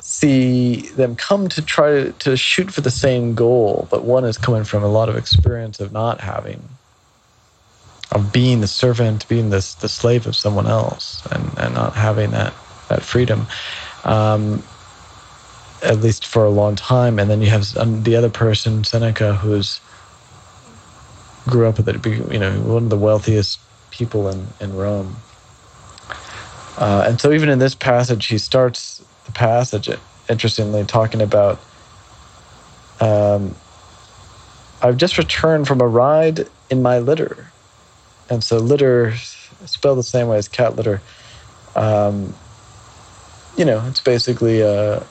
[0.00, 4.38] see them come to try to, to shoot for the same goal, but one is
[4.38, 6.62] coming from a lot of experience of not having,
[8.12, 12.32] of being the servant, being the the slave of someone else, and and not having
[12.32, 12.54] that
[12.88, 13.46] that freedom.
[14.04, 14.62] Um,
[15.82, 17.18] at least for a long time.
[17.18, 17.66] And then you have
[18.04, 19.80] the other person, Seneca, who's
[21.48, 25.16] grew up with it, you know, one of the wealthiest people in, in Rome.
[26.78, 29.90] Uh, and so, even in this passage, he starts the passage,
[30.28, 31.60] interestingly, talking about
[33.00, 33.54] um,
[34.82, 37.51] I've just returned from a ride in my litter.
[38.32, 39.12] And so, litter,
[39.66, 41.02] spelled the same way as cat litter,
[41.76, 42.32] um,
[43.58, 45.06] you know, it's basically a, a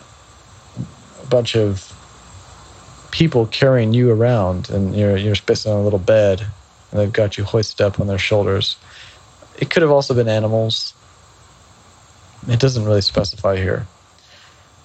[1.29, 1.93] bunch of
[3.11, 6.41] people carrying you around, and you're, you're basically on a little bed,
[6.89, 8.75] and they've got you hoisted up on their shoulders.
[9.59, 10.95] It could have also been animals.
[12.47, 13.85] It doesn't really specify here.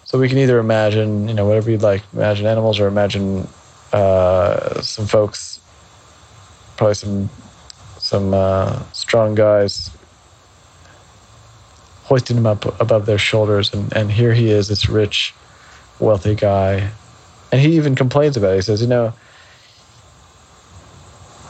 [0.04, 3.48] So we can either imagine, you know, whatever you'd like, imagine animals or imagine
[3.94, 5.58] uh, some folks,
[6.76, 7.30] probably some
[8.06, 9.90] some uh, strong guys,
[12.04, 15.34] hoisting him up above their shoulders, and, and here he is, this rich,
[15.98, 16.88] wealthy guy,
[17.50, 18.56] and he even complains about it.
[18.56, 19.12] He says, you know,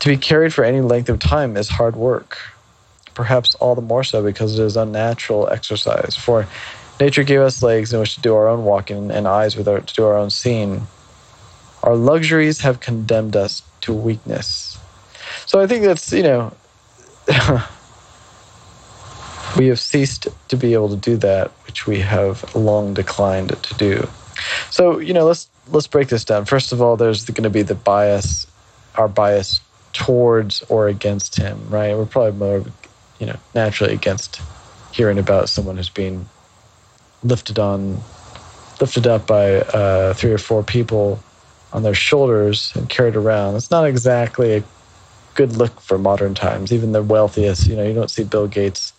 [0.00, 2.38] to be carried for any length of time is hard work,
[3.14, 6.16] perhaps all the more so because it is unnatural exercise.
[6.16, 6.46] For
[6.98, 9.80] nature gave us legs in which to do our own walking and eyes with our,
[9.80, 10.86] to do our own seeing.
[11.82, 14.78] Our luxuries have condemned us to weakness.
[15.46, 16.52] So I think that's, you know,
[19.56, 23.74] we have ceased to be able to do that which we have long declined to
[23.74, 24.08] do.
[24.70, 26.44] So, you know, let's let's break this down.
[26.44, 28.46] First of all, there's going to be the bias,
[28.96, 29.60] our bias
[29.92, 31.96] towards or against him, right?
[31.96, 32.64] We're probably more,
[33.18, 34.40] you know, naturally against
[34.92, 36.28] hearing about someone who's being
[37.22, 38.00] lifted on,
[38.80, 41.18] lifted up by uh, three or four people
[41.72, 43.56] on their shoulders and carried around.
[43.56, 44.64] It's not exactly a
[45.36, 46.72] good look for modern times.
[46.72, 48.92] Even the wealthiest, you know, you don't see Bill Gates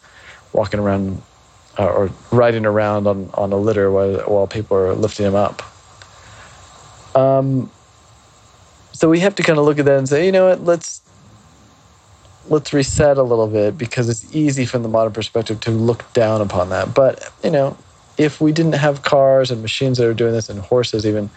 [0.53, 1.21] walking around
[1.77, 5.61] uh, or riding around on, on a litter while, while people are lifting him up.
[7.15, 7.69] Um,
[8.93, 11.01] so we have to kind of look at that and say, you know what, let's
[12.49, 16.41] let's reset a little bit because it's easy from the modern perspective to look down
[16.41, 16.93] upon that.
[16.93, 17.77] But you know,
[18.17, 21.29] if we didn't have cars and machines that are doing this and horses even,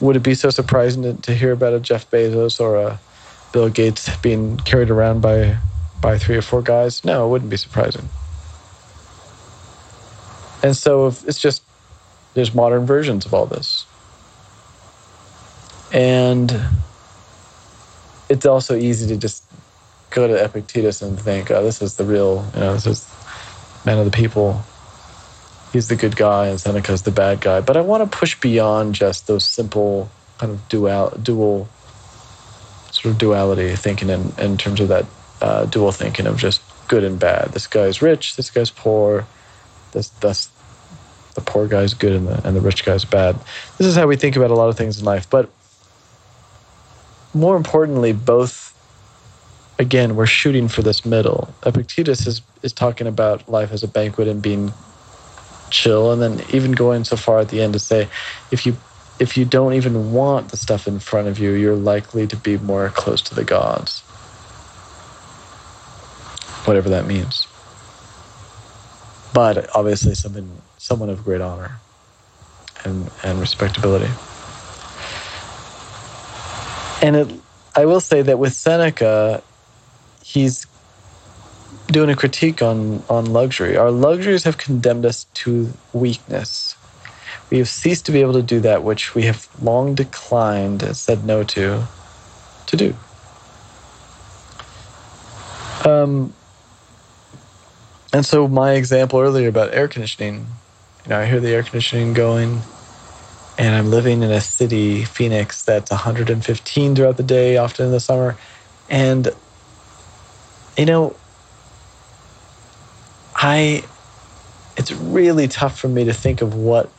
[0.00, 3.00] would it be so surprising to, to hear about a Jeff Bezos or a
[3.52, 5.56] Bill Gates being carried around by
[6.00, 7.04] by three or four guys?
[7.04, 8.08] No, it wouldn't be surprising.
[10.62, 11.62] And so it's just
[12.34, 13.86] there's modern versions of all this.
[15.92, 16.54] And
[18.28, 19.44] it's also easy to just
[20.10, 23.14] go to Epictetus and think, oh, this is the real, you know, this is
[23.84, 24.62] man of the people.
[25.72, 27.60] He's the good guy and Seneca's the bad guy.
[27.60, 31.68] But I want to push beyond just those simple kind of dual, dual
[32.98, 35.06] sort of duality thinking in, in terms of that
[35.40, 37.52] uh, dual thinking of just good and bad.
[37.52, 39.24] This guy's rich, this guy's poor,
[39.92, 40.08] this,
[41.38, 43.36] the poor guy's good and the, and the rich guy's bad.
[43.76, 45.30] This is how we think about a lot of things in life.
[45.30, 45.48] But
[47.34, 48.74] more importantly, both,
[49.78, 51.54] again, we're shooting for this middle.
[51.64, 54.72] Epictetus is, is talking about life as a banquet and being
[55.70, 58.08] chill, and then even going so far at the end to say,
[58.50, 58.76] if you
[59.18, 62.56] if you don't even want the stuff in front of you, you're likely to be
[62.58, 64.00] more close to the gods.
[66.66, 67.46] Whatever that means.
[69.34, 71.72] But obviously something someone of great honor
[72.84, 74.10] and, and respectability.
[77.02, 77.40] And it,
[77.74, 79.42] I will say that with Seneca,
[80.22, 80.66] he's
[81.88, 83.76] doing a critique on, on luxury.
[83.76, 86.76] Our luxuries have condemned us to weakness.
[87.50, 90.96] We have ceased to be able to do that which we have long declined and
[90.96, 91.86] said no to,
[92.66, 92.94] to do.
[95.84, 96.34] Um,
[98.12, 100.46] and so my example earlier about air conditioning,
[101.04, 102.60] you know, I hear the air conditioning going,
[103.58, 108.00] and I'm living in a city, Phoenix, that's 115 throughout the day, often in the
[108.00, 108.36] summer.
[108.88, 109.28] And,
[110.76, 111.16] you know,
[113.34, 113.84] I,
[114.76, 116.90] it's really tough for me to think of what,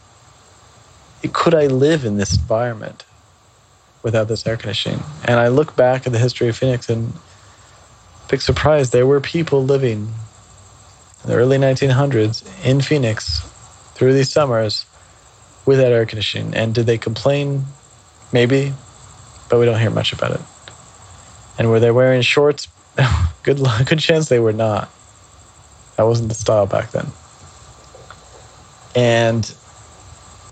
[1.27, 3.05] could I live in this environment
[4.03, 5.03] without this air conditioning?
[5.25, 7.13] And I look back at the history of Phoenix and,
[8.29, 10.13] big surprise, there were people living
[11.23, 13.41] in the early 1900s in Phoenix
[13.95, 14.85] through these summers
[15.65, 16.53] without air conditioning.
[16.55, 17.65] And did they complain?
[18.31, 18.73] Maybe,
[19.49, 20.41] but we don't hear much about it.
[21.57, 22.67] And were they wearing shorts?
[23.43, 24.89] good, good chance they were not.
[25.97, 27.07] That wasn't the style back then.
[28.95, 29.53] And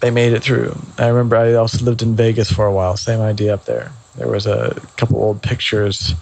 [0.02, 0.78] they made it through.
[0.98, 2.98] I remember I also lived in Vegas for a while.
[2.98, 3.91] Same idea up there.
[4.16, 6.14] There was a couple old pictures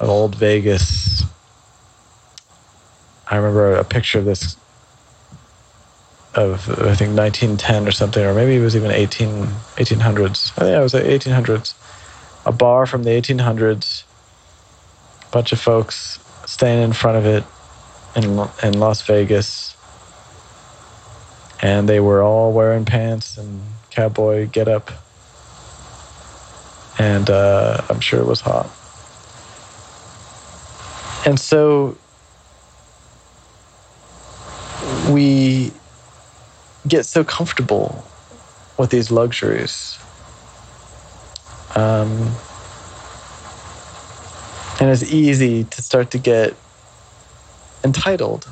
[0.00, 1.24] of old Vegas.
[3.28, 4.56] I remember a picture of this
[6.34, 10.52] of I think 1910 or something, or maybe it was even 18 1800s.
[10.52, 11.74] I think it was 1800s.
[12.44, 14.04] A bar from the 1800s.
[15.22, 17.44] A bunch of folks standing in front of it,
[18.14, 19.65] in in Las Vegas,
[21.62, 24.90] and they were all wearing pants and cowboy get up,
[26.98, 28.70] and uh, I'm sure it was hot.
[31.26, 31.96] And so
[35.10, 35.72] we
[36.86, 38.04] get so comfortable
[38.78, 39.98] with these luxuries.
[41.74, 42.34] Um,
[44.80, 46.54] and it's easy to start to get
[47.82, 48.48] entitled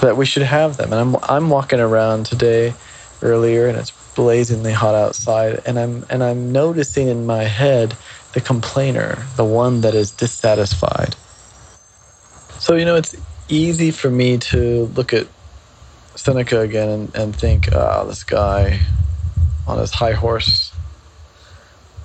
[0.00, 0.92] that we should have them.
[0.92, 2.74] And I'm I'm walking around today
[3.22, 7.96] earlier and it's blazingly hot outside and I'm and I'm noticing in my head
[8.34, 11.16] the complainer, the one that is dissatisfied.
[12.58, 13.16] So you know it's
[13.48, 15.26] easy for me to look at
[16.14, 18.80] Seneca again and, and think, ah, oh, this guy
[19.66, 20.72] on his high horse,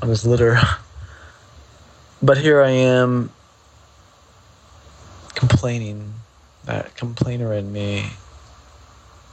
[0.02, 0.60] on his litter.
[2.24, 3.30] But here I am
[5.36, 6.14] complaining,
[6.66, 8.06] that complainer in me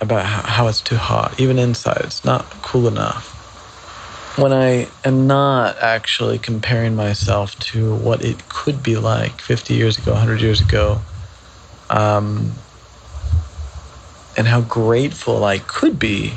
[0.01, 3.37] about how, how it's too hot, even inside, it's not cool enough.
[4.39, 9.99] When I am not actually comparing myself to what it could be like 50 years
[9.99, 10.99] ago, 100 years ago,
[11.91, 12.53] um,
[14.37, 16.33] and how grateful I could be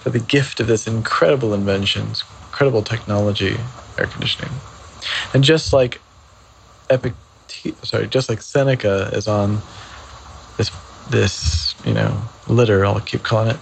[0.00, 2.08] for the gift of this incredible invention,
[2.46, 3.56] incredible technology,
[3.96, 4.50] air conditioning.
[5.32, 6.00] And just like
[6.90, 7.14] Epic,
[7.82, 9.58] sorry, just like Seneca is on
[10.56, 10.70] this
[11.10, 13.60] this you know litter, I'll keep calling it,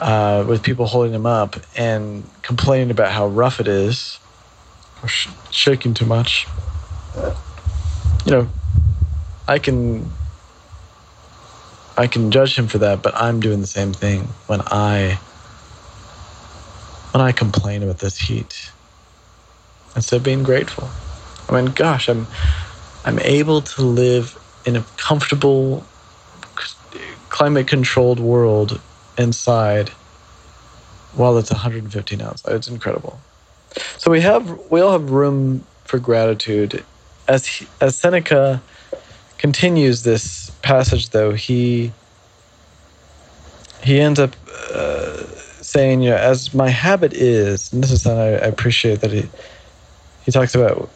[0.00, 4.18] uh, with people holding him up and complaining about how rough it is,
[5.02, 6.46] or sh- shaking too much.
[8.24, 8.48] You know,
[9.48, 10.10] I can
[11.96, 15.18] I can judge him for that, but I'm doing the same thing when I
[17.12, 18.70] when I complain about this heat
[19.94, 20.88] instead of being grateful.
[21.48, 22.26] I mean, gosh, I'm
[23.04, 25.84] I'm able to live in a comfortable,
[27.28, 28.80] climate-controlled world
[29.18, 29.90] inside
[31.14, 32.54] while it's 115 outside.
[32.54, 33.18] It's incredible.
[33.98, 36.84] So we have we all have room for gratitude.
[37.28, 38.62] As he, as Seneca
[39.38, 41.92] continues this passage, though, he
[43.82, 44.34] he ends up
[44.72, 45.16] uh,
[45.60, 49.10] saying, you know, as my habit is, and this is something I, I appreciate that
[49.12, 49.28] he
[50.24, 50.88] he talks about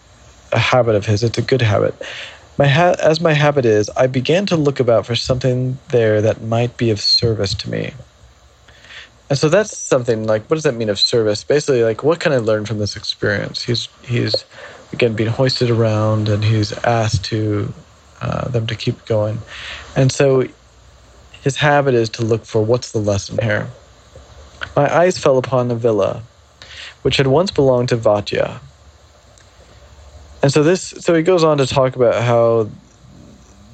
[0.52, 1.22] a habit of his.
[1.22, 1.94] It's a good habit.
[2.58, 6.42] My ha- as my habit is, I began to look about for something there that
[6.42, 7.92] might be of service to me.
[9.30, 11.44] And so that's something like, what does that mean of service?
[11.44, 13.62] Basically, like, what can I learn from this experience?
[13.62, 14.44] He's he's
[14.92, 17.72] again being hoisted around, and he's asked to
[18.22, 19.38] uh, them to keep going.
[19.96, 20.48] And so
[21.42, 23.68] his habit is to look for what's the lesson here.
[24.74, 26.22] My eyes fell upon a villa,
[27.02, 28.60] which had once belonged to Vatia.
[30.42, 32.68] And so this, so he goes on to talk about how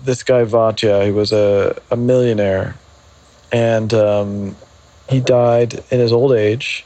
[0.05, 2.75] this guy Vatia, he was a, a millionaire,
[3.53, 4.57] and um,
[5.09, 6.85] he died in his old age.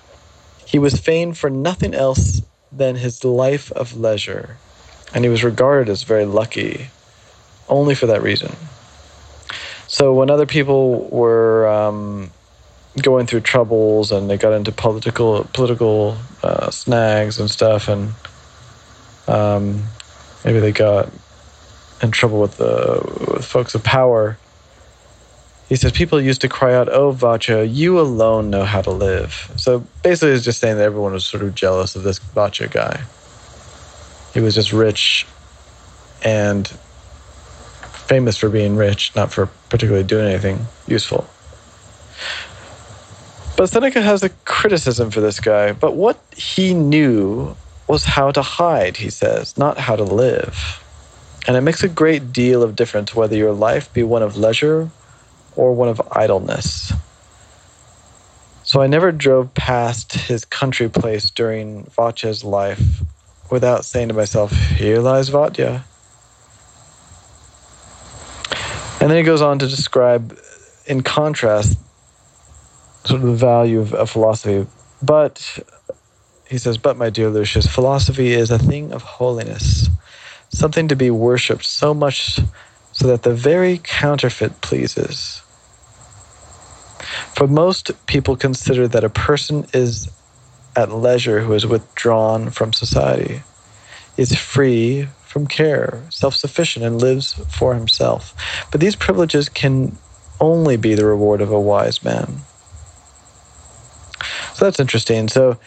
[0.67, 4.57] He was famed for nothing else than his life of leisure,
[5.15, 6.89] and he was regarded as very lucky
[7.69, 8.55] only for that reason.
[9.87, 12.31] So when other people were um,
[13.03, 18.13] going through troubles and they got into political political uh, snags and stuff, and
[19.29, 19.85] um,
[20.45, 21.11] maybe they got
[22.03, 24.39] in trouble with the with folks of power.
[25.69, 29.53] He says people used to cry out, "Oh, Vatia, you alone know how to live."
[29.57, 33.03] So basically, he's just saying that everyone was sort of jealous of this Vatia guy.
[34.33, 35.27] He was just rich
[36.25, 36.67] and
[38.09, 41.29] famous for being rich, not for particularly doing anything useful.
[43.57, 45.73] But Seneca has a criticism for this guy.
[45.73, 47.57] But what he knew
[47.89, 50.83] was how to hide, he says, not how to live.
[51.47, 54.91] And it makes a great deal of difference whether your life be one of leisure
[55.57, 56.93] or one of idleness.
[58.63, 63.01] So I never drove past his country place during Vatia's life
[63.51, 65.83] without saying to myself, Here lies Vatia.
[69.01, 70.39] And then he goes on to describe,
[70.87, 71.79] in contrast,
[73.05, 74.67] sort of the value of, of philosophy.
[75.01, 75.61] But,
[76.49, 79.89] he says, but my dear Lucius, philosophy is a thing of holiness,
[80.49, 82.41] something to be worshipped so much
[82.93, 85.43] so that the very counterfeit pleases.
[87.35, 90.11] For most people consider that a person is
[90.75, 93.43] at leisure who is withdrawn from society,
[94.17, 98.35] is free from care, self sufficient, and lives for himself.
[98.71, 99.97] But these privileges can
[100.41, 102.39] only be the reward of a wise man.
[104.55, 105.29] So that's interesting.
[105.29, 105.59] So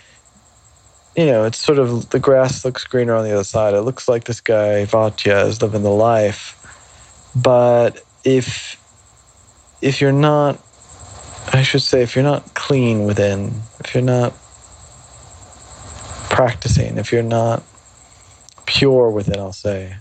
[1.16, 3.74] you know, it's sort of the grass looks greener on the other side.
[3.74, 6.58] It looks like this guy Vatia is living the life,
[7.36, 8.78] but if
[9.82, 10.60] if you're not,
[11.52, 14.34] I should say, if you're not clean within, if you're not
[16.30, 17.64] practicing, if you're not
[18.66, 19.96] pure within, I'll say,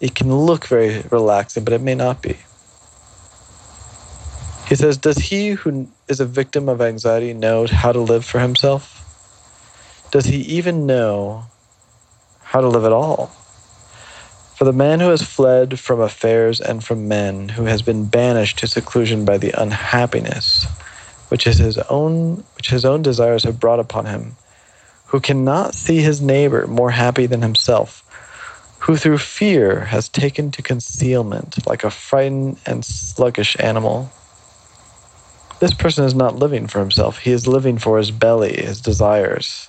[0.00, 2.36] it can look very relaxing, but it may not be.
[4.68, 8.40] He says, Does he who is a victim of anxiety know how to live for
[8.40, 8.95] himself?
[10.16, 11.44] Does he even know
[12.40, 13.26] how to live at all?
[14.56, 18.58] For the man who has fled from affairs and from men, who has been banished
[18.60, 20.64] to seclusion by the unhappiness
[21.28, 24.36] which is his own which his own desires have brought upon him,
[25.08, 28.02] who cannot see his neighbor more happy than himself,
[28.78, 34.10] who through fear has taken to concealment like a frightened and sluggish animal.
[35.60, 37.18] This person is not living for himself.
[37.18, 39.68] He is living for his belly, his desires,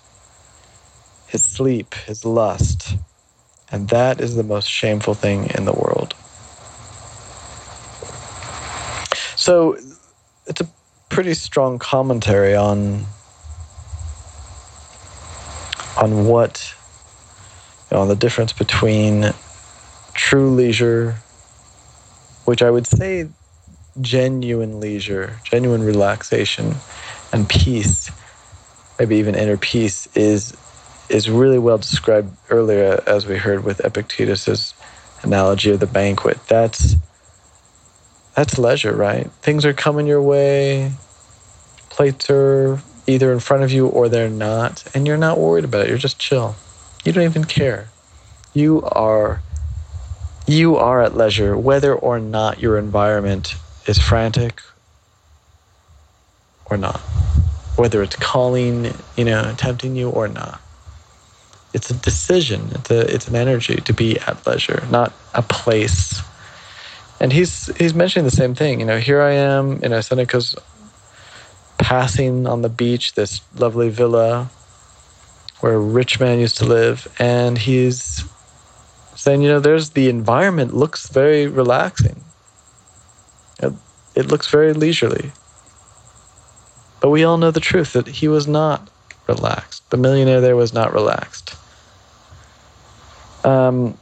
[1.28, 2.96] his sleep, his lust.
[3.72, 6.16] And that is the most shameful thing in the world.
[9.36, 9.78] So
[10.48, 10.68] it's a
[11.10, 13.06] pretty strong commentary on
[15.98, 16.74] on what
[17.90, 19.34] you know, on the difference between
[20.14, 21.16] true leisure,
[22.46, 23.30] which I would say
[24.02, 26.76] genuine leisure, genuine relaxation,
[27.34, 28.12] and peace,
[29.00, 30.56] maybe even inner peace, is
[31.10, 34.74] is really well described earlier, as we heard with Epictetus's
[35.24, 36.38] analogy of the banquet.
[36.48, 36.96] That's
[38.36, 39.30] that's leisure, right?
[39.42, 40.92] Things are coming your way,
[41.90, 45.86] plates are either in front of you or they're not, and you're not worried about
[45.86, 45.90] it.
[45.90, 46.56] You're just chill.
[47.04, 47.88] You don't even care.
[48.54, 49.42] You are
[50.46, 53.56] you are at leisure whether or not your environment
[53.86, 54.62] is frantic
[56.70, 57.00] or not.
[57.76, 60.62] Whether it's calling, you know, tempting you or not.
[61.78, 62.62] It's a decision.
[62.72, 66.24] It's a it's an energy to be at leisure, not a place.
[67.20, 68.80] And he's he's mentioning the same thing.
[68.80, 70.56] You know, here I am, you know, Seneca's
[71.78, 74.50] passing on the beach this lovely villa
[75.60, 78.24] where a rich man used to live, and he's
[79.16, 82.24] saying, you know, there's the environment looks very relaxing.
[83.62, 83.74] It,
[84.16, 85.32] it looks very leisurely.
[87.02, 88.90] But we all know the truth that he was not
[89.28, 89.88] relaxed.
[89.92, 91.47] The millionaire there was not relaxed.
[93.48, 93.98] Um,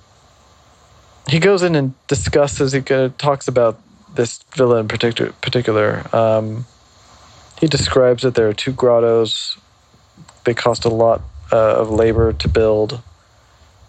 [1.30, 3.80] he goes in and discusses, he talks about
[4.16, 5.32] this villa in particular.
[5.42, 6.04] particular.
[6.14, 6.66] Um,
[7.60, 9.58] he describes that there are two grottos.
[10.46, 11.22] They cost a lot
[11.52, 13.02] uh, of labor to build.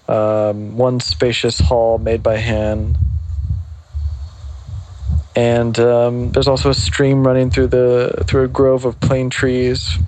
[0.09, 2.97] Um, one spacious hall made by hand.
[5.35, 9.99] And um, there's also a stream running through the through a grove of plane trees,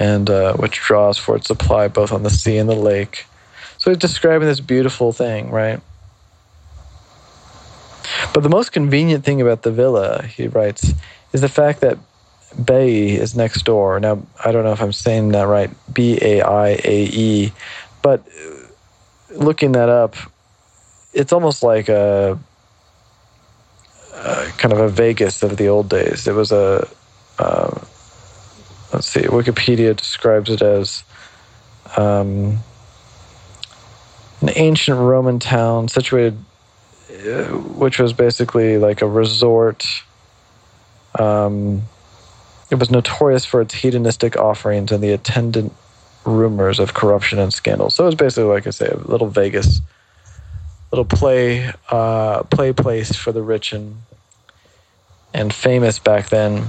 [0.00, 3.26] and uh, which draws for its supply both on the sea and the lake.
[3.82, 5.80] So he's describing this beautiful thing, right?
[8.32, 10.94] But the most convenient thing about the villa, he writes,
[11.32, 11.98] is the fact that
[12.64, 13.98] Bay is next door.
[13.98, 17.52] Now, I don't know if I'm saying that right, B A I A E,
[18.02, 18.24] but
[19.30, 20.14] looking that up,
[21.12, 22.38] it's almost like a,
[24.14, 26.28] a kind of a Vegas of the old days.
[26.28, 26.86] It was a,
[27.40, 27.80] uh,
[28.92, 31.02] let's see, Wikipedia describes it as
[31.96, 32.60] um,
[34.42, 36.36] an ancient Roman town situated,
[37.10, 39.86] uh, which was basically like a resort.
[41.18, 41.82] Um,
[42.70, 45.72] it was notorious for its hedonistic offerings and the attendant
[46.24, 47.90] rumors of corruption and scandal.
[47.90, 49.80] So it was basically, like I say, a little Vegas,
[50.90, 53.96] little play, uh, play place for the rich and
[55.34, 56.66] and famous back then.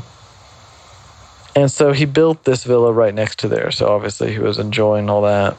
[1.55, 3.71] And so he built this villa right next to there.
[3.71, 5.57] So obviously he was enjoying all that.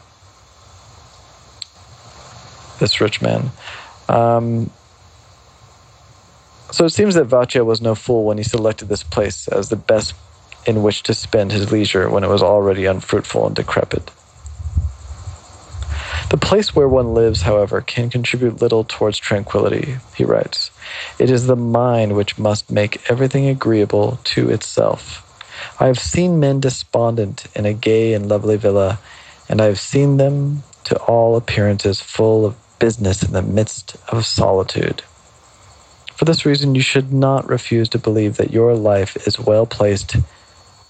[2.78, 3.50] This rich man.
[4.08, 4.70] Um,
[6.70, 9.76] so it seems that Vatia was no fool when he selected this place as the
[9.76, 10.14] best
[10.66, 14.10] in which to spend his leisure when it was already unfruitful and decrepit.
[16.30, 20.70] The place where one lives, however, can contribute little towards tranquility, he writes.
[21.18, 25.20] It is the mind which must make everything agreeable to itself.
[25.78, 28.98] I have seen men despondent in a gay and lovely villa,
[29.48, 34.26] and I have seen them, to all appearances, full of business in the midst of
[34.26, 35.02] solitude.
[36.14, 40.16] For this reason, you should not refuse to believe that your life is well placed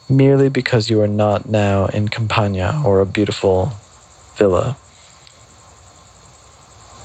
[0.09, 3.73] merely because you are not now in Campania or a beautiful
[4.37, 4.77] villa.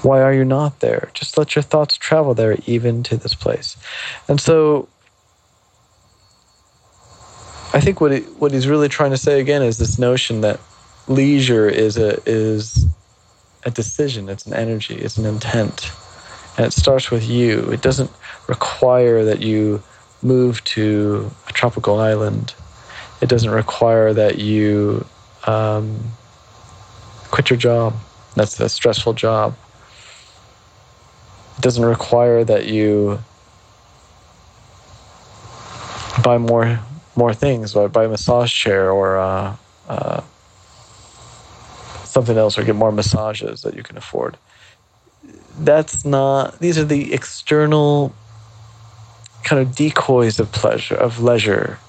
[0.01, 1.09] Why are you not there?
[1.13, 3.77] Just let your thoughts travel there, even to this place.
[4.27, 4.87] And so,
[7.73, 10.59] I think what he, what he's really trying to say again is this notion that
[11.07, 12.85] leisure is a is
[13.63, 14.29] a decision.
[14.29, 14.95] It's an energy.
[14.95, 15.91] It's an intent,
[16.57, 17.71] and it starts with you.
[17.71, 18.11] It doesn't
[18.47, 19.81] require that you
[20.21, 22.53] move to a tropical island.
[23.21, 25.05] It doesn't require that you
[25.45, 25.99] um,
[27.31, 27.93] quit your job.
[28.35, 29.55] That's a stressful job.
[31.57, 33.19] It doesn't require that you
[36.23, 36.79] buy more
[37.15, 39.55] more things, buy a massage chair or uh,
[42.19, 44.37] something else, or get more massages that you can afford.
[45.59, 46.59] That's not.
[46.59, 48.13] These are the external
[49.43, 51.79] kind of decoys of pleasure, of leisure,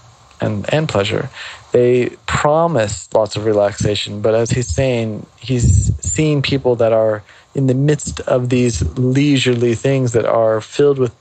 [0.40, 1.28] and and pleasure.
[1.72, 7.22] They promise lots of relaxation, but as he's saying, he's seeing people that are
[7.54, 11.14] in the midst of these leisurely things that are filled with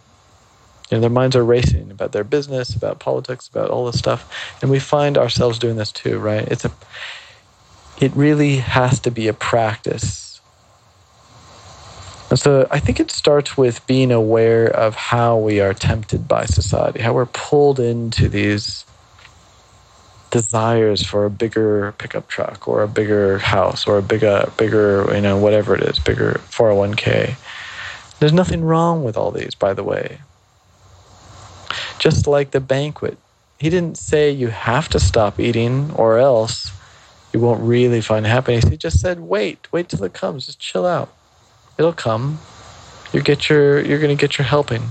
[0.89, 4.22] you know, their minds are racing about their business, about politics, about all this stuff,
[4.62, 6.47] and we find ourselves doing this too, right?
[6.47, 6.72] It's a,
[8.00, 10.39] it really has to be a practice.
[12.30, 16.45] And so I think it starts with being aware of how we are tempted by
[16.45, 18.86] society, how we're pulled into these
[20.32, 25.10] desires for a bigger pickup truck or a bigger house or a bigger, uh, bigger,
[25.14, 27.36] you know, whatever it is, bigger 401k.
[28.20, 30.20] There's nothing wrong with all these, by the way.
[31.97, 33.18] Just like the banquet,
[33.58, 36.72] he didn't say you have to stop eating or else
[37.34, 38.65] you won't really find happiness.
[38.65, 40.45] He just said, wait, wait till it comes.
[40.45, 41.13] Just chill out.
[41.77, 42.39] It'll come.
[43.13, 44.84] You get your, you're to get your helping.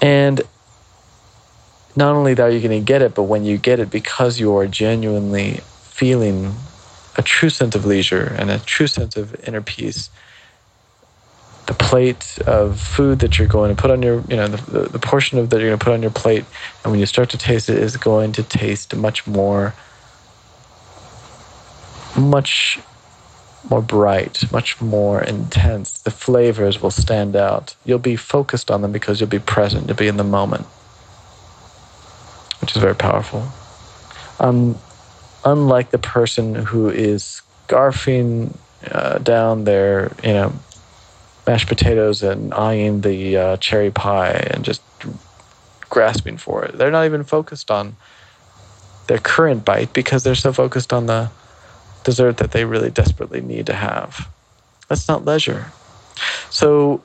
[0.00, 0.42] And
[1.96, 4.56] not only that are you to get it, but when you get it, because you
[4.56, 6.52] are genuinely feeling
[7.16, 10.10] a true sense of leisure and a true sense of inner peace,
[11.66, 14.88] the plate of food that you're going to put on your, you know, the, the,
[14.90, 16.44] the portion of that you're going to put on your plate,
[16.82, 19.72] and when you start to taste it, is going to taste much more,
[22.16, 22.78] much
[23.70, 25.98] more bright, much more intense.
[25.98, 27.74] The flavors will stand out.
[27.84, 30.66] You'll be focused on them because you'll be present, you'll be in the moment
[32.64, 33.46] which is very powerful.
[34.40, 34.78] Um,
[35.44, 38.56] unlike the person who is scarfing
[38.90, 40.52] uh, down their, you know,
[41.46, 44.80] mashed potatoes and eyeing the uh, cherry pie and just
[45.90, 46.78] grasping for it.
[46.78, 47.96] They're not even focused on
[49.08, 51.30] their current bite because they're so focused on the
[52.04, 54.28] dessert that they really desperately need to have.
[54.88, 55.66] That's not leisure.
[56.50, 57.02] So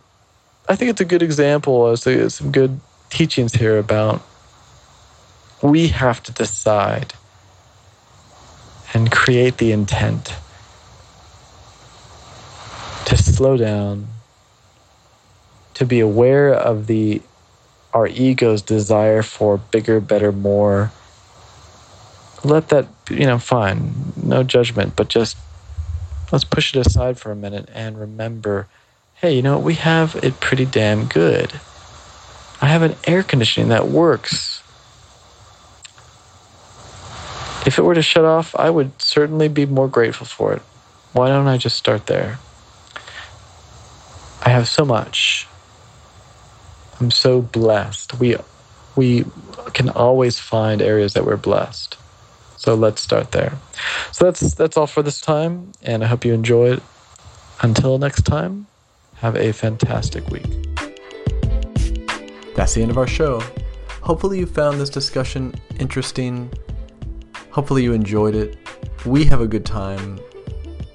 [0.68, 2.80] I think it's a good example as some good
[3.10, 4.22] teachings here about
[5.62, 7.14] we have to decide
[8.93, 10.34] and create the intent
[13.06, 14.08] to slow down,
[15.74, 17.22] to be aware of the
[17.93, 20.91] our ego's desire for bigger, better, more.
[22.44, 25.38] Let that, you know, fine, no judgment, but just
[26.32, 28.68] let's push it aside for a minute and remember
[29.20, 29.66] hey, you know what?
[29.66, 31.52] We have it pretty damn good.
[32.62, 34.64] I have an air conditioning that works.
[37.66, 40.62] If it were to shut off, I would certainly be more grateful for it.
[41.12, 42.40] Why don't I just start there?
[44.42, 45.48] I have so much.
[47.00, 48.20] I'm so blessed.
[48.20, 48.38] We
[48.96, 49.26] we
[49.74, 51.98] can always find areas that we're blessed.
[52.60, 53.53] So let's start there.
[54.12, 56.82] So that's that's all for this time and I hope you enjoyed.
[57.62, 58.68] Until next time,
[59.16, 60.47] have a fantastic week.
[62.55, 63.41] That's the end of our show.
[64.01, 66.51] Hopefully you found this discussion interesting
[67.51, 68.57] Hopefully, you enjoyed it.
[69.05, 70.20] We have a good time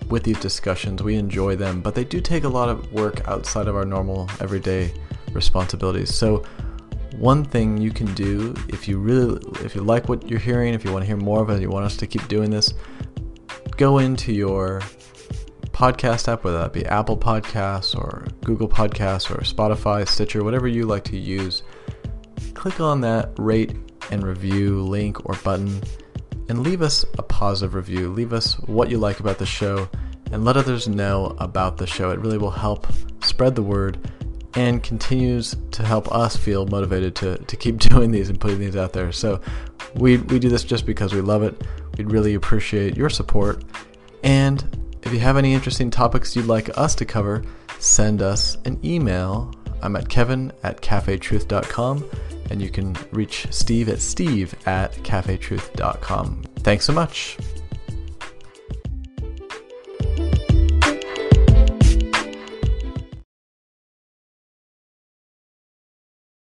[0.08, 1.02] with these discussions.
[1.02, 4.30] We enjoy them, but they do take a lot of work outside of our normal
[4.40, 4.92] everyday
[5.32, 6.14] responsibilities.
[6.14, 6.44] So,
[7.18, 10.84] one thing you can do if you really if you like what you're hearing, if
[10.84, 12.74] you want to hear more of it, you want us to keep doing this,
[13.76, 14.80] go into your
[15.68, 20.86] podcast app, whether that be Apple Podcasts or Google Podcasts or Spotify, Stitcher, whatever you
[20.86, 21.62] like to use.
[22.54, 23.76] Click on that rate
[24.10, 25.80] and review link or button
[26.48, 28.08] and leave us a positive review.
[28.10, 29.88] Leave us what you like about the show
[30.30, 32.10] and let others know about the show.
[32.10, 32.86] It really will help
[33.22, 33.98] spread the word
[34.57, 38.76] and continues to help us feel motivated to, to keep doing these and putting these
[38.76, 39.12] out there.
[39.12, 39.40] So
[39.94, 41.61] we, we do this just because we love it.
[41.96, 43.64] We'd really appreciate your support.
[44.22, 44.64] And
[45.02, 47.44] if you have any interesting topics you'd like us to cover,
[47.78, 49.52] send us an email.
[49.82, 52.09] I'm at kevin at cafetruth.com
[52.50, 56.42] and you can reach Steve at steve at cafetruth.com.
[56.61, 57.36] Thanks so much.